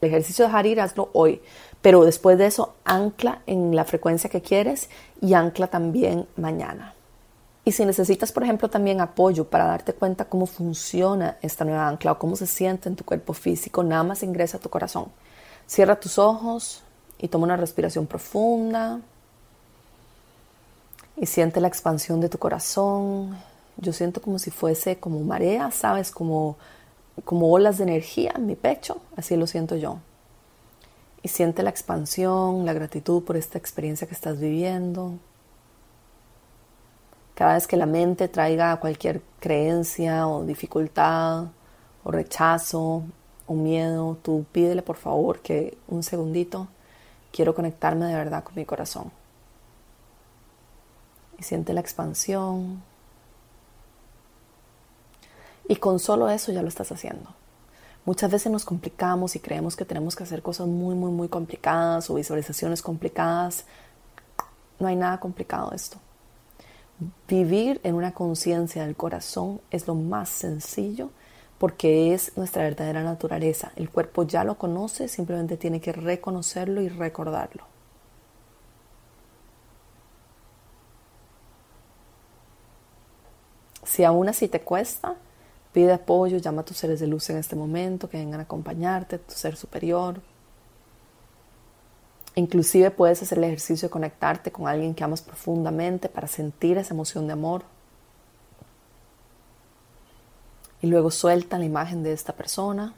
El 0.00 0.08
ejercicio 0.08 0.48
de 0.48 0.52
Harir 0.52 0.80
hazlo 0.80 1.10
hoy, 1.12 1.40
pero 1.80 2.04
después 2.04 2.36
de 2.36 2.46
eso 2.46 2.74
ancla 2.84 3.42
en 3.46 3.76
la 3.76 3.84
frecuencia 3.84 4.28
que 4.28 4.42
quieres 4.42 4.90
y 5.20 5.34
ancla 5.34 5.68
también 5.68 6.26
mañana. 6.36 6.94
Y 7.64 7.72
si 7.72 7.84
necesitas, 7.84 8.32
por 8.32 8.42
ejemplo, 8.42 8.68
también 8.68 9.00
apoyo 9.00 9.44
para 9.44 9.66
darte 9.66 9.92
cuenta 9.92 10.24
cómo 10.24 10.46
funciona 10.46 11.36
esta 11.42 11.64
nueva 11.64 11.88
ancla 11.88 12.12
o 12.12 12.18
cómo 12.18 12.34
se 12.34 12.46
siente 12.46 12.88
en 12.88 12.96
tu 12.96 13.04
cuerpo 13.04 13.32
físico, 13.34 13.84
nada 13.84 14.02
más 14.02 14.22
ingresa 14.22 14.56
a 14.56 14.60
tu 14.60 14.68
corazón. 14.68 15.06
Cierra 15.66 16.00
tus 16.00 16.18
ojos 16.18 16.82
y 17.18 17.28
toma 17.28 17.44
una 17.44 17.56
respiración 17.56 18.06
profunda. 18.06 19.00
Y 21.16 21.26
siente 21.26 21.60
la 21.60 21.68
expansión 21.68 22.20
de 22.20 22.28
tu 22.28 22.38
corazón. 22.38 23.38
Yo 23.76 23.92
siento 23.92 24.20
como 24.20 24.38
si 24.40 24.50
fuese 24.50 24.98
como 24.98 25.20
marea, 25.20 25.70
¿sabes? 25.70 26.10
Como 26.10 26.56
como 27.24 27.50
olas 27.52 27.78
de 27.78 27.84
energía 27.84 28.32
en 28.36 28.46
mi 28.46 28.56
pecho, 28.56 29.00
así 29.16 29.36
lo 29.36 29.46
siento 29.46 29.76
yo. 29.76 29.98
Y 31.22 31.28
siente 31.28 31.62
la 31.62 31.70
expansión, 31.70 32.66
la 32.66 32.72
gratitud 32.72 33.22
por 33.22 33.36
esta 33.36 33.58
experiencia 33.58 34.06
que 34.08 34.14
estás 34.14 34.40
viviendo. 34.40 35.14
Cada 37.42 37.54
vez 37.54 37.66
que 37.66 37.76
la 37.76 37.86
mente 37.86 38.28
traiga 38.28 38.76
cualquier 38.76 39.20
creencia 39.40 40.28
o 40.28 40.44
dificultad 40.44 41.46
o 42.04 42.12
rechazo 42.12 43.02
o 43.48 43.54
miedo, 43.54 44.16
tú 44.22 44.46
pídele 44.52 44.80
por 44.80 44.94
favor 44.94 45.40
que 45.40 45.76
un 45.88 46.04
segundito 46.04 46.68
quiero 47.32 47.52
conectarme 47.52 48.06
de 48.06 48.14
verdad 48.14 48.44
con 48.44 48.54
mi 48.54 48.64
corazón. 48.64 49.10
Y 51.36 51.42
siente 51.42 51.72
la 51.72 51.80
expansión, 51.80 52.80
y 55.66 55.74
con 55.74 55.98
solo 55.98 56.30
eso 56.30 56.52
ya 56.52 56.62
lo 56.62 56.68
estás 56.68 56.92
haciendo. 56.92 57.28
Muchas 58.04 58.30
veces 58.30 58.52
nos 58.52 58.64
complicamos 58.64 59.34
y 59.34 59.40
creemos 59.40 59.74
que 59.74 59.84
tenemos 59.84 60.14
que 60.14 60.22
hacer 60.22 60.42
cosas 60.42 60.68
muy, 60.68 60.94
muy, 60.94 61.10
muy 61.10 61.28
complicadas 61.28 62.08
o 62.08 62.14
visualizaciones 62.14 62.82
complicadas. 62.82 63.64
No 64.78 64.86
hay 64.86 64.94
nada 64.94 65.18
complicado 65.18 65.72
esto. 65.72 65.98
Vivir 67.28 67.80
en 67.84 67.94
una 67.94 68.12
conciencia 68.12 68.84
del 68.84 68.96
corazón 68.96 69.60
es 69.70 69.86
lo 69.86 69.94
más 69.94 70.28
sencillo 70.28 71.10
porque 71.58 72.12
es 72.12 72.36
nuestra 72.36 72.64
verdadera 72.64 73.02
naturaleza. 73.02 73.72
El 73.76 73.90
cuerpo 73.90 74.24
ya 74.24 74.44
lo 74.44 74.58
conoce, 74.58 75.08
simplemente 75.08 75.56
tiene 75.56 75.80
que 75.80 75.92
reconocerlo 75.92 76.82
y 76.82 76.88
recordarlo. 76.88 77.64
Si 83.84 84.04
aún 84.04 84.28
así 84.28 84.48
te 84.48 84.60
cuesta, 84.60 85.16
Pide 85.72 85.94
apoyo, 85.94 86.36
llama 86.36 86.60
a 86.60 86.64
tus 86.66 86.76
seres 86.76 87.00
de 87.00 87.06
luz 87.06 87.30
en 87.30 87.38
este 87.38 87.56
momento, 87.56 88.08
que 88.08 88.18
vengan 88.18 88.40
a 88.40 88.42
acompañarte, 88.42 89.18
tu 89.18 89.32
ser 89.32 89.56
superior. 89.56 90.20
Inclusive 92.34 92.90
puedes 92.90 93.22
hacer 93.22 93.38
el 93.38 93.44
ejercicio 93.44 93.88
de 93.88 93.90
conectarte 93.90 94.50
con 94.50 94.66
alguien 94.66 94.94
que 94.94 95.04
amas 95.04 95.20
profundamente 95.20 96.08
para 96.08 96.26
sentir 96.26 96.78
esa 96.78 96.94
emoción 96.94 97.26
de 97.26 97.34
amor. 97.34 97.62
Y 100.80 100.86
luego 100.86 101.10
suelta 101.10 101.58
la 101.58 101.64
imagen 101.64 102.02
de 102.02 102.12
esta 102.12 102.32
persona 102.32 102.94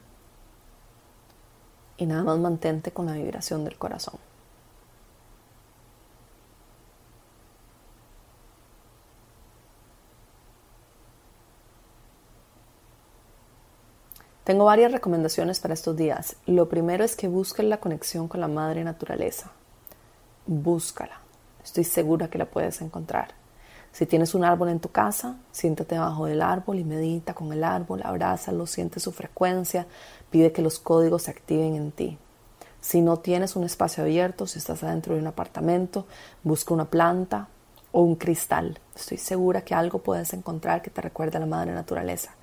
y 1.97 2.05
nada 2.05 2.23
más 2.23 2.39
mantente 2.39 2.91
con 2.91 3.05
la 3.05 3.13
vibración 3.13 3.63
del 3.63 3.77
corazón. 3.77 4.15
Tengo 14.45 14.65
varias 14.65 14.91
recomendaciones 14.91 15.59
para 15.59 15.73
estos 15.73 15.97
días. 15.97 16.35
Lo 16.45 16.69
primero 16.69 17.03
es 17.03 17.15
que 17.15 17.27
busquen 17.27 17.67
la 17.67 17.79
conexión 17.79 18.27
con 18.27 18.41
la 18.41 18.47
madre 18.47 18.83
naturaleza. 18.83 19.51
Búscala. 20.45 21.19
Estoy 21.63 21.83
segura 21.83 22.29
que 22.29 22.37
la 22.37 22.45
puedes 22.45 22.79
encontrar. 22.81 23.29
Si 23.91 24.05
tienes 24.05 24.35
un 24.35 24.43
árbol 24.43 24.69
en 24.69 24.79
tu 24.79 24.89
casa, 24.89 25.37
siéntate 25.51 25.95
debajo 25.95 26.27
del 26.27 26.43
árbol 26.43 26.77
y 26.77 26.83
medita 26.83 27.33
con 27.33 27.51
el 27.53 27.63
árbol, 27.63 28.03
abrázalo, 28.03 28.67
siente 28.67 28.99
su 28.99 29.11
frecuencia, 29.11 29.87
pide 30.29 30.51
que 30.51 30.61
los 30.61 30.77
códigos 30.77 31.23
se 31.23 31.31
activen 31.31 31.75
en 31.75 31.91
ti. 31.91 32.19
Si 32.81 33.01
no 33.01 33.17
tienes 33.17 33.55
un 33.55 33.63
espacio 33.63 34.03
abierto, 34.03 34.45
si 34.45 34.59
estás 34.59 34.83
adentro 34.83 35.15
de 35.15 35.21
un 35.21 35.27
apartamento, 35.27 36.05
busca 36.43 36.71
una 36.71 36.85
planta 36.85 37.47
o 37.91 38.01
un 38.01 38.15
cristal. 38.15 38.79
Estoy 38.95 39.17
segura 39.17 39.61
que 39.61 39.73
algo 39.73 40.03
puedes 40.03 40.33
encontrar 40.33 40.83
que 40.83 40.91
te 40.91 41.01
recuerde 41.01 41.37
a 41.37 41.39
la 41.39 41.47
madre 41.47 41.73
naturaleza. 41.73 42.35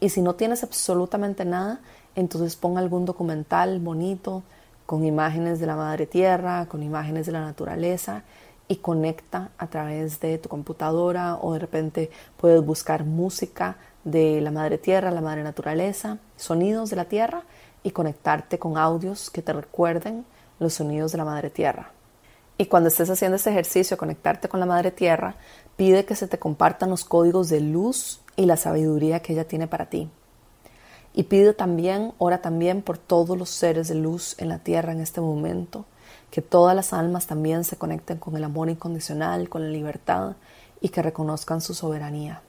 Y 0.00 0.08
si 0.08 0.22
no 0.22 0.34
tienes 0.34 0.62
absolutamente 0.64 1.44
nada, 1.44 1.80
entonces 2.14 2.56
pon 2.56 2.78
algún 2.78 3.04
documental 3.04 3.78
bonito 3.78 4.42
con 4.86 5.04
imágenes 5.04 5.60
de 5.60 5.66
la 5.66 5.76
madre 5.76 6.06
tierra, 6.06 6.66
con 6.66 6.82
imágenes 6.82 7.26
de 7.26 7.32
la 7.32 7.40
naturaleza 7.42 8.24
y 8.66 8.76
conecta 8.76 9.50
a 9.58 9.66
través 9.66 10.20
de 10.20 10.38
tu 10.38 10.48
computadora 10.48 11.36
o 11.40 11.52
de 11.52 11.58
repente 11.58 12.10
puedes 12.36 12.64
buscar 12.64 13.04
música 13.04 13.76
de 14.04 14.40
la 14.40 14.50
madre 14.50 14.78
tierra, 14.78 15.10
la 15.10 15.20
madre 15.20 15.42
naturaleza, 15.42 16.18
sonidos 16.36 16.90
de 16.90 16.96
la 16.96 17.04
tierra 17.04 17.42
y 17.82 17.90
conectarte 17.90 18.58
con 18.58 18.78
audios 18.78 19.30
que 19.30 19.42
te 19.42 19.52
recuerden 19.52 20.24
los 20.58 20.74
sonidos 20.74 21.12
de 21.12 21.18
la 21.18 21.24
madre 21.24 21.50
tierra. 21.50 21.92
Y 22.58 22.66
cuando 22.66 22.88
estés 22.88 23.08
haciendo 23.08 23.36
este 23.36 23.50
ejercicio, 23.50 23.96
conectarte 23.96 24.48
con 24.48 24.60
la 24.60 24.66
madre 24.66 24.90
tierra, 24.90 25.34
pide 25.76 26.04
que 26.04 26.14
se 26.14 26.28
te 26.28 26.38
compartan 26.38 26.90
los 26.90 27.04
códigos 27.04 27.48
de 27.48 27.60
luz 27.60 28.20
y 28.40 28.46
la 28.46 28.56
sabiduría 28.56 29.20
que 29.20 29.34
ella 29.34 29.46
tiene 29.46 29.66
para 29.66 29.90
ti. 29.90 30.08
Y 31.12 31.24
pide 31.24 31.52
también, 31.52 32.14
ora 32.16 32.40
también 32.40 32.80
por 32.80 32.96
todos 32.96 33.36
los 33.36 33.50
seres 33.50 33.88
de 33.88 33.96
luz 33.96 34.34
en 34.38 34.48
la 34.48 34.60
tierra 34.60 34.92
en 34.92 35.00
este 35.00 35.20
momento, 35.20 35.84
que 36.30 36.40
todas 36.40 36.74
las 36.74 36.94
almas 36.94 37.26
también 37.26 37.64
se 37.64 37.76
conecten 37.76 38.16
con 38.16 38.34
el 38.36 38.44
amor 38.44 38.70
incondicional, 38.70 39.50
con 39.50 39.62
la 39.62 39.68
libertad 39.68 40.36
y 40.80 40.88
que 40.88 41.02
reconozcan 41.02 41.60
su 41.60 41.74
soberanía. 41.74 42.40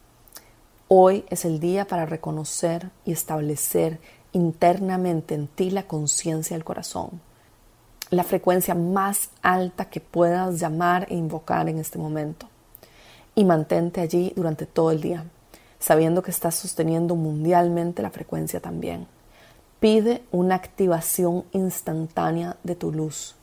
Hoy 0.88 1.26
es 1.30 1.44
el 1.44 1.60
día 1.60 1.86
para 1.86 2.06
reconocer 2.06 2.90
y 3.04 3.12
establecer 3.12 4.00
internamente 4.32 5.36
en 5.36 5.48
ti 5.48 5.72
la 5.72 5.88
conciencia 5.88 6.56
del 6.56 6.64
corazón, 6.64 7.20
la 8.12 8.24
frecuencia 8.24 8.76
más 8.76 9.30
alta 9.42 9.90
que 9.90 10.00
puedas 10.00 10.58
llamar 10.58 11.06
e 11.10 11.16
invocar 11.16 11.68
en 11.68 11.80
este 11.80 11.98
momento. 11.98 12.48
Y 13.36 13.44
mantente 13.44 14.00
allí 14.00 14.32
durante 14.38 14.66
todo 14.66 14.92
el 14.92 15.02
día 15.02 15.26
sabiendo 15.82 16.22
que 16.22 16.32
estás 16.32 16.56
sosteniendo 16.56 17.16
mundialmente 17.16 18.04
la 18.04 18.12
frecuencia 18.12 18.62
también. 18.62 19.08
Pide 19.80 20.22
una 20.32 20.56
activación 20.56 21.44
instantánea 21.52 22.56
de 22.64 22.76
tu 22.76 22.94
luz. 22.94 23.36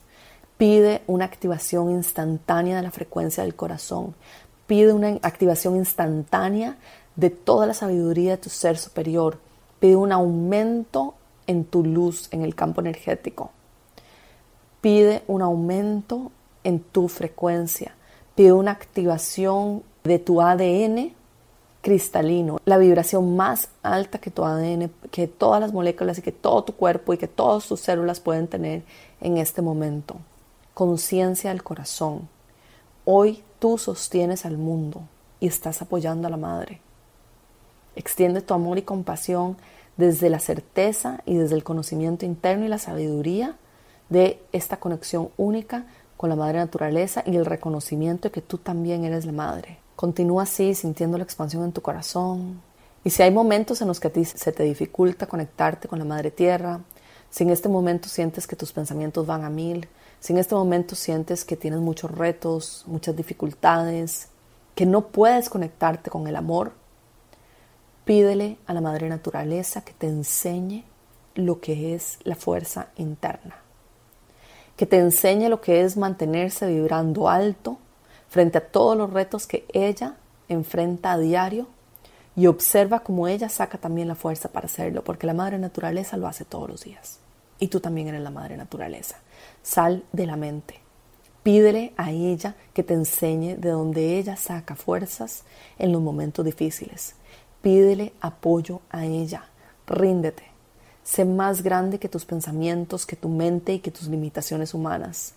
Pide 0.57 1.01
una 1.05 1.25
activación 1.25 1.91
instantánea 1.91 2.77
de 2.77 2.83
la 2.83 2.91
frecuencia 2.91 3.43
del 3.43 3.55
corazón. 3.55 4.15
Pide 4.67 4.93
una 4.93 5.19
activación 5.21 5.75
instantánea 5.75 6.77
de 7.17 7.29
toda 7.29 7.67
la 7.67 7.73
sabiduría 7.73 8.31
de 8.31 8.37
tu 8.37 8.49
ser 8.49 8.77
superior. 8.77 9.37
Pide 9.81 9.97
un 9.97 10.13
aumento 10.13 11.15
en 11.45 11.65
tu 11.65 11.83
luz, 11.83 12.29
en 12.31 12.43
el 12.43 12.55
campo 12.55 12.79
energético. 12.79 13.51
Pide 14.79 15.23
un 15.27 15.41
aumento 15.41 16.31
en 16.63 16.79
tu 16.79 17.09
frecuencia. 17.09 17.95
Pide 18.35 18.53
una 18.53 18.71
activación 18.71 19.83
de 20.05 20.19
tu 20.19 20.41
ADN 20.41 21.18
cristalino, 21.81 22.59
la 22.65 22.77
vibración 22.77 23.35
más 23.35 23.69
alta 23.83 24.19
que 24.19 24.31
tu 24.31 24.43
ADN, 24.43 24.91
que 25.11 25.27
todas 25.27 25.61
las 25.61 25.73
moléculas 25.73 26.17
y 26.17 26.21
que 26.21 26.31
todo 26.31 26.63
tu 26.63 26.73
cuerpo 26.75 27.13
y 27.13 27.17
que 27.17 27.27
todas 27.27 27.67
tus 27.67 27.79
células 27.79 28.19
pueden 28.19 28.47
tener 28.47 28.83
en 29.21 29.37
este 29.37 29.61
momento. 29.61 30.17
Conciencia 30.73 31.51
del 31.51 31.63
corazón. 31.63 32.27
Hoy 33.05 33.43
tú 33.59 33.77
sostienes 33.77 34.45
al 34.45 34.57
mundo 34.57 35.01
y 35.39 35.47
estás 35.47 35.81
apoyando 35.81 36.27
a 36.27 36.31
la 36.31 36.37
madre. 36.37 36.81
Extiende 37.95 38.41
tu 38.41 38.53
amor 38.53 38.77
y 38.77 38.83
compasión 38.83 39.57
desde 39.97 40.29
la 40.29 40.39
certeza 40.39 41.21
y 41.25 41.35
desde 41.35 41.55
el 41.55 41.63
conocimiento 41.63 42.25
interno 42.25 42.65
y 42.65 42.69
la 42.69 42.77
sabiduría 42.77 43.57
de 44.09 44.41
esta 44.51 44.77
conexión 44.77 45.29
única 45.37 45.85
con 46.17 46.29
la 46.29 46.35
madre 46.35 46.59
naturaleza 46.59 47.23
y 47.25 47.35
el 47.35 47.45
reconocimiento 47.45 48.27
de 48.27 48.31
que 48.31 48.41
tú 48.41 48.57
también 48.57 49.05
eres 49.05 49.25
la 49.25 49.31
madre. 49.31 49.79
Continúa 49.99 50.43
así, 50.43 50.75
sintiendo 50.75 51.17
la 51.17 51.25
expansión 51.25 51.61
en 51.65 51.73
tu 51.73 51.81
corazón. 51.81 52.61
Y 53.03 53.09
si 53.09 53.21
hay 53.21 53.31
momentos 53.31 53.81
en 53.81 53.89
los 53.89 53.99
que 53.99 54.07
a 54.07 54.13
ti 54.13 54.23
se 54.23 54.53
te 54.53 54.63
dificulta 54.63 55.25
conectarte 55.25 55.89
con 55.89 55.99
la 55.99 56.05
Madre 56.05 56.31
Tierra, 56.31 56.79
si 57.29 57.43
en 57.43 57.49
este 57.49 57.67
momento 57.67 58.07
sientes 58.07 58.47
que 58.47 58.55
tus 58.55 58.71
pensamientos 58.71 59.25
van 59.25 59.43
a 59.43 59.49
mil, 59.49 59.89
si 60.21 60.31
en 60.31 60.39
este 60.39 60.55
momento 60.55 60.95
sientes 60.95 61.43
que 61.43 61.57
tienes 61.57 61.81
muchos 61.81 62.11
retos, 62.11 62.85
muchas 62.87 63.13
dificultades, 63.13 64.29
que 64.73 64.85
no 64.85 65.07
puedes 65.07 65.49
conectarte 65.49 66.09
con 66.09 66.27
el 66.27 66.37
amor, 66.37 66.71
pídele 68.05 68.57
a 68.67 68.73
la 68.73 68.79
Madre 68.79 69.09
Naturaleza 69.09 69.81
que 69.81 69.91
te 69.91 70.07
enseñe 70.07 70.85
lo 71.35 71.59
que 71.59 71.93
es 71.93 72.19
la 72.23 72.37
fuerza 72.37 72.87
interna, 72.95 73.57
que 74.77 74.85
te 74.85 74.97
enseñe 74.97 75.49
lo 75.49 75.59
que 75.59 75.81
es 75.81 75.97
mantenerse 75.97 76.67
vibrando 76.67 77.27
alto 77.27 77.79
frente 78.29 78.59
a 78.59 78.67
todos 78.67 78.95
los 78.95 79.11
retos 79.11 79.47
que 79.47 79.65
ella 79.73 80.15
enfrenta 80.47 81.11
a 81.11 81.17
diario 81.17 81.67
y 82.35 82.47
observa 82.47 83.01
cómo 83.01 83.27
ella 83.27 83.49
saca 83.49 83.77
también 83.77 84.07
la 84.07 84.15
fuerza 84.15 84.49
para 84.49 84.67
hacerlo, 84.67 85.03
porque 85.03 85.27
la 85.27 85.33
madre 85.33 85.57
naturaleza 85.57 86.15
lo 86.15 86.27
hace 86.27 86.45
todos 86.45 86.69
los 86.69 86.83
días. 86.83 87.19
Y 87.59 87.67
tú 87.67 87.81
también 87.81 88.07
eres 88.07 88.21
la 88.21 88.29
madre 88.29 88.55
naturaleza. 88.55 89.17
Sal 89.61 90.05
de 90.13 90.25
la 90.25 90.37
mente. 90.37 90.79
Pídele 91.43 91.93
a 91.97 92.11
ella 92.11 92.55
que 92.73 92.83
te 92.83 92.93
enseñe 92.93 93.55
de 93.57 93.69
donde 93.69 94.17
ella 94.17 94.37
saca 94.37 94.75
fuerzas 94.75 95.43
en 95.77 95.91
los 95.91 96.01
momentos 96.01 96.45
difíciles. 96.45 97.15
Pídele 97.61 98.13
apoyo 98.21 98.81
a 98.89 99.05
ella. 99.05 99.45
Ríndete. 99.87 100.43
Sé 101.03 101.25
más 101.25 101.63
grande 101.63 101.99
que 101.99 102.07
tus 102.07 102.23
pensamientos, 102.23 103.05
que 103.05 103.15
tu 103.15 103.29
mente 103.29 103.73
y 103.73 103.79
que 103.79 103.91
tus 103.91 104.07
limitaciones 104.07 104.73
humanas. 104.73 105.33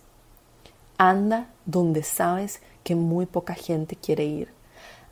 Anda 0.97 1.49
donde 1.65 2.03
sabes 2.03 2.61
que 2.83 2.95
muy 2.95 3.25
poca 3.25 3.53
gente 3.53 3.95
quiere 3.95 4.25
ir 4.25 4.63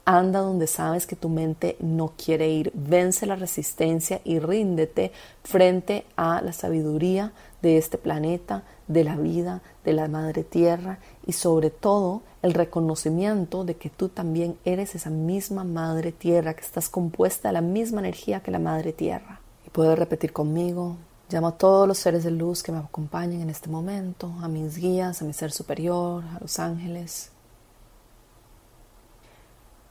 Anda 0.06 0.40
donde 0.40 0.66
sabes 0.66 1.06
que 1.06 1.16
tu 1.16 1.30
mente 1.30 1.78
no 1.80 2.14
quiere 2.18 2.50
ir. 2.50 2.72
Vence 2.74 3.28
la 3.28 3.36
resistencia 3.36 4.20
y 4.24 4.40
ríndete 4.40 5.12
frente 5.44 6.06
a 6.16 6.42
la 6.42 6.54
sabiduría 6.54 7.34
de 7.62 7.78
este 7.78 8.00
planeta, 8.00 8.64
de 8.88 9.04
la 9.04 9.16
vida, 9.16 9.62
de 9.86 9.94
la 9.94 10.08
madre 10.08 10.44
tierra 10.44 10.98
y 11.28 11.34
sobre 11.34 11.70
todo 11.70 12.24
el 12.42 12.56
reconocimiento 12.56 13.64
de 13.64 13.76
que 13.76 13.92
tú 13.92 14.10
también 14.10 14.58
eres 14.66 14.96
esa 14.96 15.12
misma 15.12 15.64
madre 15.64 16.12
tierra, 16.12 16.56
que 16.56 16.62
estás 16.62 16.90
compuesta 16.90 17.50
de 17.50 17.54
la 17.54 17.62
misma 17.62 18.00
energía 18.00 18.40
que 18.40 18.50
la 18.50 18.60
madre 18.60 18.94
tierra. 18.94 19.40
Y 19.68 19.70
puedes 19.70 19.98
repetir 20.00 20.34
conmigo, 20.34 20.98
llamo 21.32 21.48
a 21.48 21.58
todos 21.58 21.88
los 21.88 21.98
seres 21.98 22.24
de 22.24 22.32
luz 22.32 22.64
que 22.64 22.72
me 22.72 22.80
acompañen 22.80 23.42
en 23.42 23.50
este 23.50 23.70
momento, 23.70 24.34
a 24.42 24.48
mis 24.48 24.78
guías, 24.78 25.22
a 25.22 25.26
mi 25.26 25.34
ser 25.34 25.52
superior, 25.52 26.24
a 26.36 26.40
los 26.40 26.60
ángeles, 26.60 27.32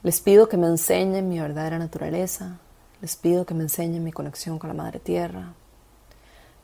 les 0.02 0.22
pido 0.22 0.48
que 0.48 0.56
me 0.56 0.66
enseñen 0.66 1.28
mi 1.28 1.38
verdadera 1.38 1.78
naturaleza, 1.78 2.58
les 3.02 3.16
pido 3.16 3.44
que 3.44 3.52
me 3.52 3.64
enseñen 3.64 4.02
mi 4.02 4.12
conexión 4.12 4.58
con 4.58 4.68
la 4.68 4.74
Madre 4.74 4.98
Tierra, 4.98 5.52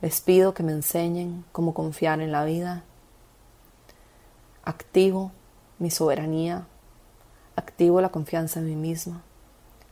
les 0.01 0.23
pido 0.23 0.55
que 0.55 0.63
me 0.63 0.73
enseñen 0.73 1.45
cómo 1.53 1.75
confiar 1.75 2.21
en 2.23 2.33
la 2.33 2.47
vida. 2.47 2.85
Activo 4.65 5.33
mi 5.79 5.91
soberanía, 5.91 6.67
activo 7.57 8.01
la 8.01 8.09
confianza 8.09 8.61
en 8.61 8.67
mí 8.67 8.77
misma, 8.77 9.23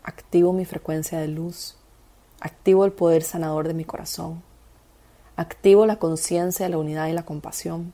activo 0.03 0.55
mi 0.55 0.65
frecuencia 0.65 1.21
de 1.21 1.29
luz, 1.29 1.77
activo 2.41 2.87
el 2.87 2.93
poder 2.93 3.23
sanador 3.23 3.69
de 3.69 3.75
mi 3.75 3.85
corazón, 3.85 4.43
activo 5.37 5.87
la 5.87 5.99
conciencia 5.99 6.67
de 6.67 6.71
la 6.71 6.79
unidad 6.79 7.09
y 7.09 7.13
la 7.13 7.25
compasión, 7.25 7.93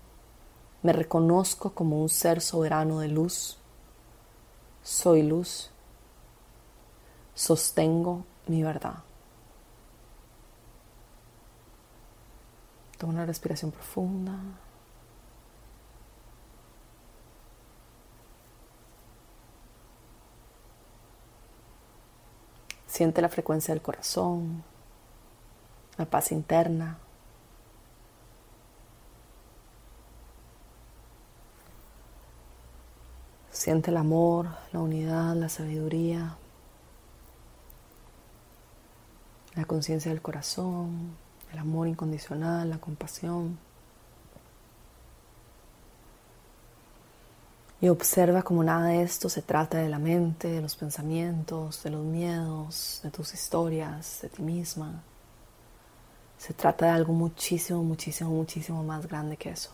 me 0.82 0.92
reconozco 0.92 1.74
como 1.74 2.00
un 2.00 2.08
ser 2.08 2.40
soberano 2.40 3.00
de 3.00 3.08
luz 3.08 3.60
soy 4.82 5.22
luz. 5.22 5.70
Sostengo 7.34 8.24
mi 8.46 8.62
verdad. 8.62 9.02
Toma 12.98 13.14
una 13.14 13.26
respiración 13.26 13.70
profunda. 13.70 14.38
Siente 22.86 23.22
la 23.22 23.28
frecuencia 23.28 23.72
del 23.72 23.82
corazón, 23.82 24.62
la 25.96 26.04
paz 26.04 26.32
interna. 26.32 26.98
Siente 33.60 33.90
el 33.90 33.98
amor, 33.98 34.48
la 34.72 34.80
unidad, 34.80 35.36
la 35.36 35.50
sabiduría, 35.50 36.34
la 39.54 39.66
conciencia 39.66 40.10
del 40.10 40.22
corazón, 40.22 41.14
el 41.52 41.58
amor 41.58 41.86
incondicional, 41.86 42.70
la 42.70 42.78
compasión. 42.78 43.58
Y 47.82 47.90
observa 47.90 48.42
como 48.42 48.64
nada 48.64 48.86
de 48.86 49.02
esto 49.02 49.28
se 49.28 49.42
trata 49.42 49.76
de 49.76 49.90
la 49.90 49.98
mente, 49.98 50.48
de 50.48 50.62
los 50.62 50.74
pensamientos, 50.74 51.82
de 51.82 51.90
los 51.90 52.02
miedos, 52.02 53.00
de 53.02 53.10
tus 53.10 53.34
historias, 53.34 54.20
de 54.22 54.30
ti 54.30 54.40
misma. 54.40 55.02
Se 56.38 56.54
trata 56.54 56.86
de 56.86 56.92
algo 56.92 57.12
muchísimo, 57.12 57.84
muchísimo, 57.84 58.30
muchísimo 58.30 58.82
más 58.82 59.06
grande 59.06 59.36
que 59.36 59.50
eso. 59.50 59.70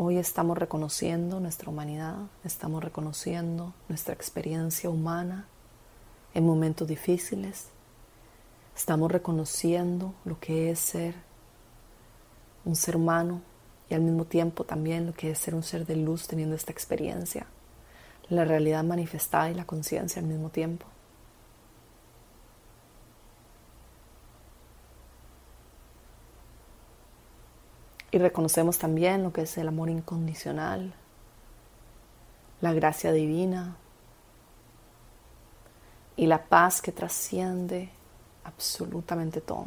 Hoy 0.00 0.16
estamos 0.16 0.56
reconociendo 0.56 1.40
nuestra 1.40 1.70
humanidad, 1.70 2.14
estamos 2.44 2.84
reconociendo 2.84 3.74
nuestra 3.88 4.14
experiencia 4.14 4.88
humana 4.88 5.48
en 6.34 6.46
momentos 6.46 6.86
difíciles, 6.86 7.66
estamos 8.76 9.10
reconociendo 9.10 10.14
lo 10.24 10.38
que 10.38 10.70
es 10.70 10.78
ser 10.78 11.16
un 12.64 12.76
ser 12.76 12.94
humano 12.94 13.42
y 13.90 13.94
al 13.94 14.02
mismo 14.02 14.24
tiempo 14.24 14.62
también 14.62 15.04
lo 15.04 15.14
que 15.14 15.32
es 15.32 15.38
ser 15.40 15.56
un 15.56 15.64
ser 15.64 15.84
de 15.84 15.96
luz 15.96 16.28
teniendo 16.28 16.54
esta 16.54 16.70
experiencia, 16.70 17.48
la 18.28 18.44
realidad 18.44 18.84
manifestada 18.84 19.50
y 19.50 19.54
la 19.54 19.64
conciencia 19.64 20.22
al 20.22 20.28
mismo 20.28 20.50
tiempo. 20.50 20.86
Y 28.10 28.18
reconocemos 28.18 28.78
también 28.78 29.22
lo 29.22 29.32
que 29.32 29.42
es 29.42 29.58
el 29.58 29.68
amor 29.68 29.90
incondicional, 29.90 30.94
la 32.60 32.72
gracia 32.72 33.12
divina 33.12 33.76
y 36.16 36.26
la 36.26 36.44
paz 36.44 36.80
que 36.80 36.90
trasciende 36.90 37.90
absolutamente 38.44 39.40
todo. 39.40 39.66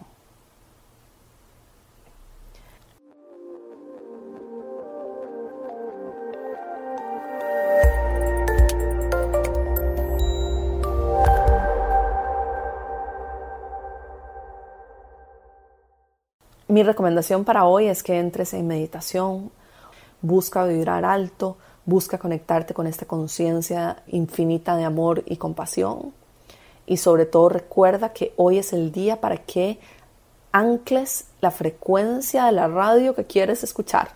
Mi 16.82 16.86
recomendación 16.86 17.46
para 17.46 17.66
hoy 17.66 17.86
es 17.86 18.02
que 18.02 18.18
entres 18.18 18.56
en 18.56 18.66
meditación, 18.66 19.52
busca 20.24 20.66
vibrar 20.66 21.06
alto, 21.06 21.58
busca 21.86 22.18
conectarte 22.18 22.74
con 22.74 22.88
esta 22.88 23.06
conciencia 23.06 24.02
infinita 24.08 24.76
de 24.76 24.84
amor 24.84 25.22
y 25.28 25.38
compasión. 25.38 26.12
Y 26.88 26.98
sobre 26.98 27.28
todo 27.28 27.50
recuerda 27.50 28.14
que 28.14 28.34
hoy 28.36 28.58
es 28.58 28.74
el 28.74 28.92
día 28.92 29.22
para 29.22 29.38
que 29.38 29.78
ancles 30.52 31.28
la 31.40 31.52
frecuencia 31.52 32.46
de 32.46 32.54
la 32.54 32.68
radio 32.68 33.14
que 33.14 33.26
quieres 33.26 33.64
escuchar. 33.64 34.14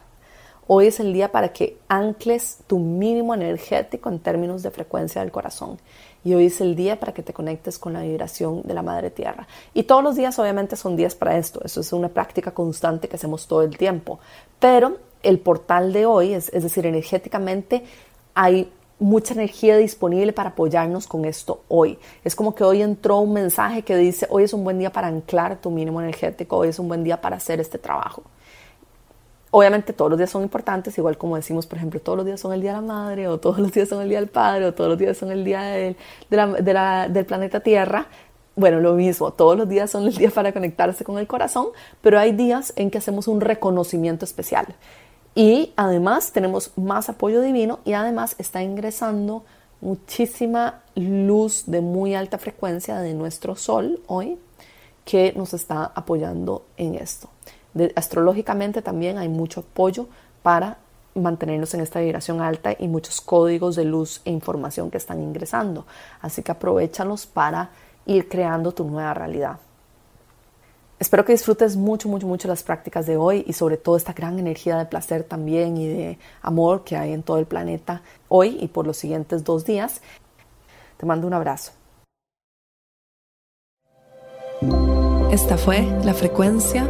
Hoy 0.65 0.87
es 0.87 0.99
el 0.99 1.13
día 1.13 1.31
para 1.31 1.53
que 1.53 1.77
ancles 1.87 2.57
tu 2.65 2.79
mínimo 2.79 3.35
energético 3.35 4.09
en 4.09 4.17
términos 4.17 4.63
de 4.63 4.71
frecuencia 4.71 5.21
del 5.21 5.31
corazón. 5.31 5.77
Y 6.25 6.33
hoy 6.33 6.47
es 6.47 6.59
el 6.59 6.75
día 6.75 6.99
para 6.99 7.13
que 7.13 7.21
te 7.21 7.33
conectes 7.33 7.79
con 7.79 7.93
la 7.93 8.01
vibración 8.01 8.63
de 8.63 8.73
la 8.73 8.81
Madre 8.81 9.11
Tierra. 9.11 9.47
Y 9.75 9.83
todos 9.83 10.03
los 10.03 10.15
días 10.15 10.37
obviamente 10.39 10.75
son 10.75 10.95
días 10.95 11.13
para 11.13 11.37
esto. 11.37 11.61
Eso 11.63 11.79
es 11.81 11.93
una 11.93 12.09
práctica 12.09 12.51
constante 12.51 13.07
que 13.07 13.15
hacemos 13.15 13.47
todo 13.47 13.61
el 13.61 13.77
tiempo. 13.77 14.19
Pero 14.59 14.97
el 15.21 15.39
portal 15.39 15.93
de 15.93 16.07
hoy, 16.07 16.33
es, 16.33 16.49
es 16.49 16.63
decir, 16.63 16.87
energéticamente 16.87 17.83
hay 18.33 18.71
mucha 18.97 19.35
energía 19.35 19.77
disponible 19.77 20.33
para 20.33 20.49
apoyarnos 20.49 21.05
con 21.05 21.25
esto 21.25 21.63
hoy. 21.67 21.99
Es 22.23 22.35
como 22.35 22.55
que 22.55 22.63
hoy 22.63 22.81
entró 22.81 23.19
un 23.19 23.33
mensaje 23.33 23.83
que 23.83 23.95
dice, 23.95 24.25
hoy 24.31 24.45
es 24.45 24.53
un 24.53 24.63
buen 24.63 24.79
día 24.79 24.91
para 24.91 25.07
anclar 25.07 25.61
tu 25.61 25.69
mínimo 25.69 26.01
energético, 26.01 26.57
hoy 26.57 26.69
es 26.69 26.79
un 26.79 26.87
buen 26.87 27.03
día 27.03 27.21
para 27.21 27.35
hacer 27.35 27.59
este 27.59 27.77
trabajo. 27.77 28.23
Obviamente 29.57 29.93
todos 29.93 30.11
los 30.11 30.17
días 30.17 30.31
son 30.31 30.43
importantes, 30.43 30.97
igual 30.97 31.17
como 31.17 31.37
decimos, 31.37 31.65
por 31.65 31.77
ejemplo, 31.77 32.01
todos 32.01 32.17
los 32.17 32.25
días 32.25 32.41
son 32.41 32.51
el 32.51 32.59
Día 32.59 32.71
de 32.71 32.81
la 32.81 32.85
Madre, 32.85 33.29
o 33.29 33.39
todos 33.39 33.57
los 33.57 33.71
días 33.71 33.87
son 33.87 34.01
el 34.01 34.09
Día 34.09 34.19
del 34.19 34.27
Padre, 34.27 34.65
o 34.65 34.73
todos 34.73 34.89
los 34.89 34.99
días 34.99 35.15
son 35.15 35.31
el 35.31 35.45
Día 35.45 35.61
del, 35.61 35.95
del 36.29 37.25
planeta 37.25 37.61
Tierra. 37.61 38.07
Bueno, 38.57 38.81
lo 38.81 38.95
mismo, 38.95 39.31
todos 39.31 39.57
los 39.57 39.69
días 39.69 39.89
son 39.89 40.07
el 40.07 40.13
día 40.17 40.29
para 40.29 40.51
conectarse 40.51 41.05
con 41.05 41.17
el 41.19 41.25
corazón, 41.25 41.67
pero 42.01 42.19
hay 42.19 42.33
días 42.33 42.73
en 42.75 42.91
que 42.91 42.97
hacemos 42.97 43.29
un 43.29 43.39
reconocimiento 43.39 44.25
especial. 44.25 44.75
Y 45.35 45.71
además 45.77 46.33
tenemos 46.33 46.77
más 46.77 47.07
apoyo 47.07 47.39
divino 47.39 47.79
y 47.85 47.93
además 47.93 48.35
está 48.37 48.61
ingresando 48.61 49.45
muchísima 49.79 50.81
luz 50.95 51.63
de 51.65 51.79
muy 51.79 52.13
alta 52.13 52.37
frecuencia 52.39 52.99
de 52.99 53.13
nuestro 53.13 53.55
sol 53.55 54.01
hoy 54.07 54.37
que 55.05 55.31
nos 55.37 55.53
está 55.53 55.93
apoyando 55.95 56.65
en 56.75 56.95
esto. 56.95 57.29
Astrológicamente 57.95 58.81
también 58.81 59.17
hay 59.17 59.29
mucho 59.29 59.61
apoyo 59.61 60.07
para 60.43 60.77
mantenernos 61.15 61.73
en 61.73 61.81
esta 61.81 62.01
vibración 62.01 62.41
alta 62.41 62.75
y 62.77 62.87
muchos 62.87 63.21
códigos 63.21 63.75
de 63.75 63.85
luz 63.85 64.21
e 64.25 64.31
información 64.31 64.91
que 64.91 64.97
están 64.97 65.21
ingresando. 65.21 65.85
Así 66.21 66.43
que 66.43 66.51
aprovechalos 66.51 67.25
para 67.25 67.69
ir 68.05 68.27
creando 68.27 68.71
tu 68.73 68.83
nueva 68.83 69.13
realidad. 69.13 69.57
Espero 70.97 71.25
que 71.25 71.33
disfrutes 71.33 71.75
mucho, 71.75 72.07
mucho, 72.07 72.25
mucho 72.25 72.47
las 72.47 72.63
prácticas 72.63 73.05
de 73.05 73.17
hoy 73.17 73.43
y 73.47 73.53
sobre 73.53 73.75
todo 73.75 73.97
esta 73.97 74.13
gran 74.13 74.39
energía 74.39 74.77
de 74.77 74.85
placer 74.85 75.23
también 75.23 75.75
y 75.75 75.87
de 75.87 76.19
amor 76.41 76.85
que 76.85 76.95
hay 76.95 77.11
en 77.11 77.21
todo 77.21 77.37
el 77.37 77.45
planeta 77.45 78.01
hoy 78.29 78.57
y 78.61 78.69
por 78.69 78.87
los 78.87 78.95
siguientes 78.95 79.43
dos 79.43 79.65
días. 79.65 80.01
Te 80.97 81.05
mando 81.05 81.27
un 81.27 81.33
abrazo. 81.33 81.73
Esta 85.31 85.57
fue 85.57 85.81
la 86.05 86.13
frecuencia 86.13 86.89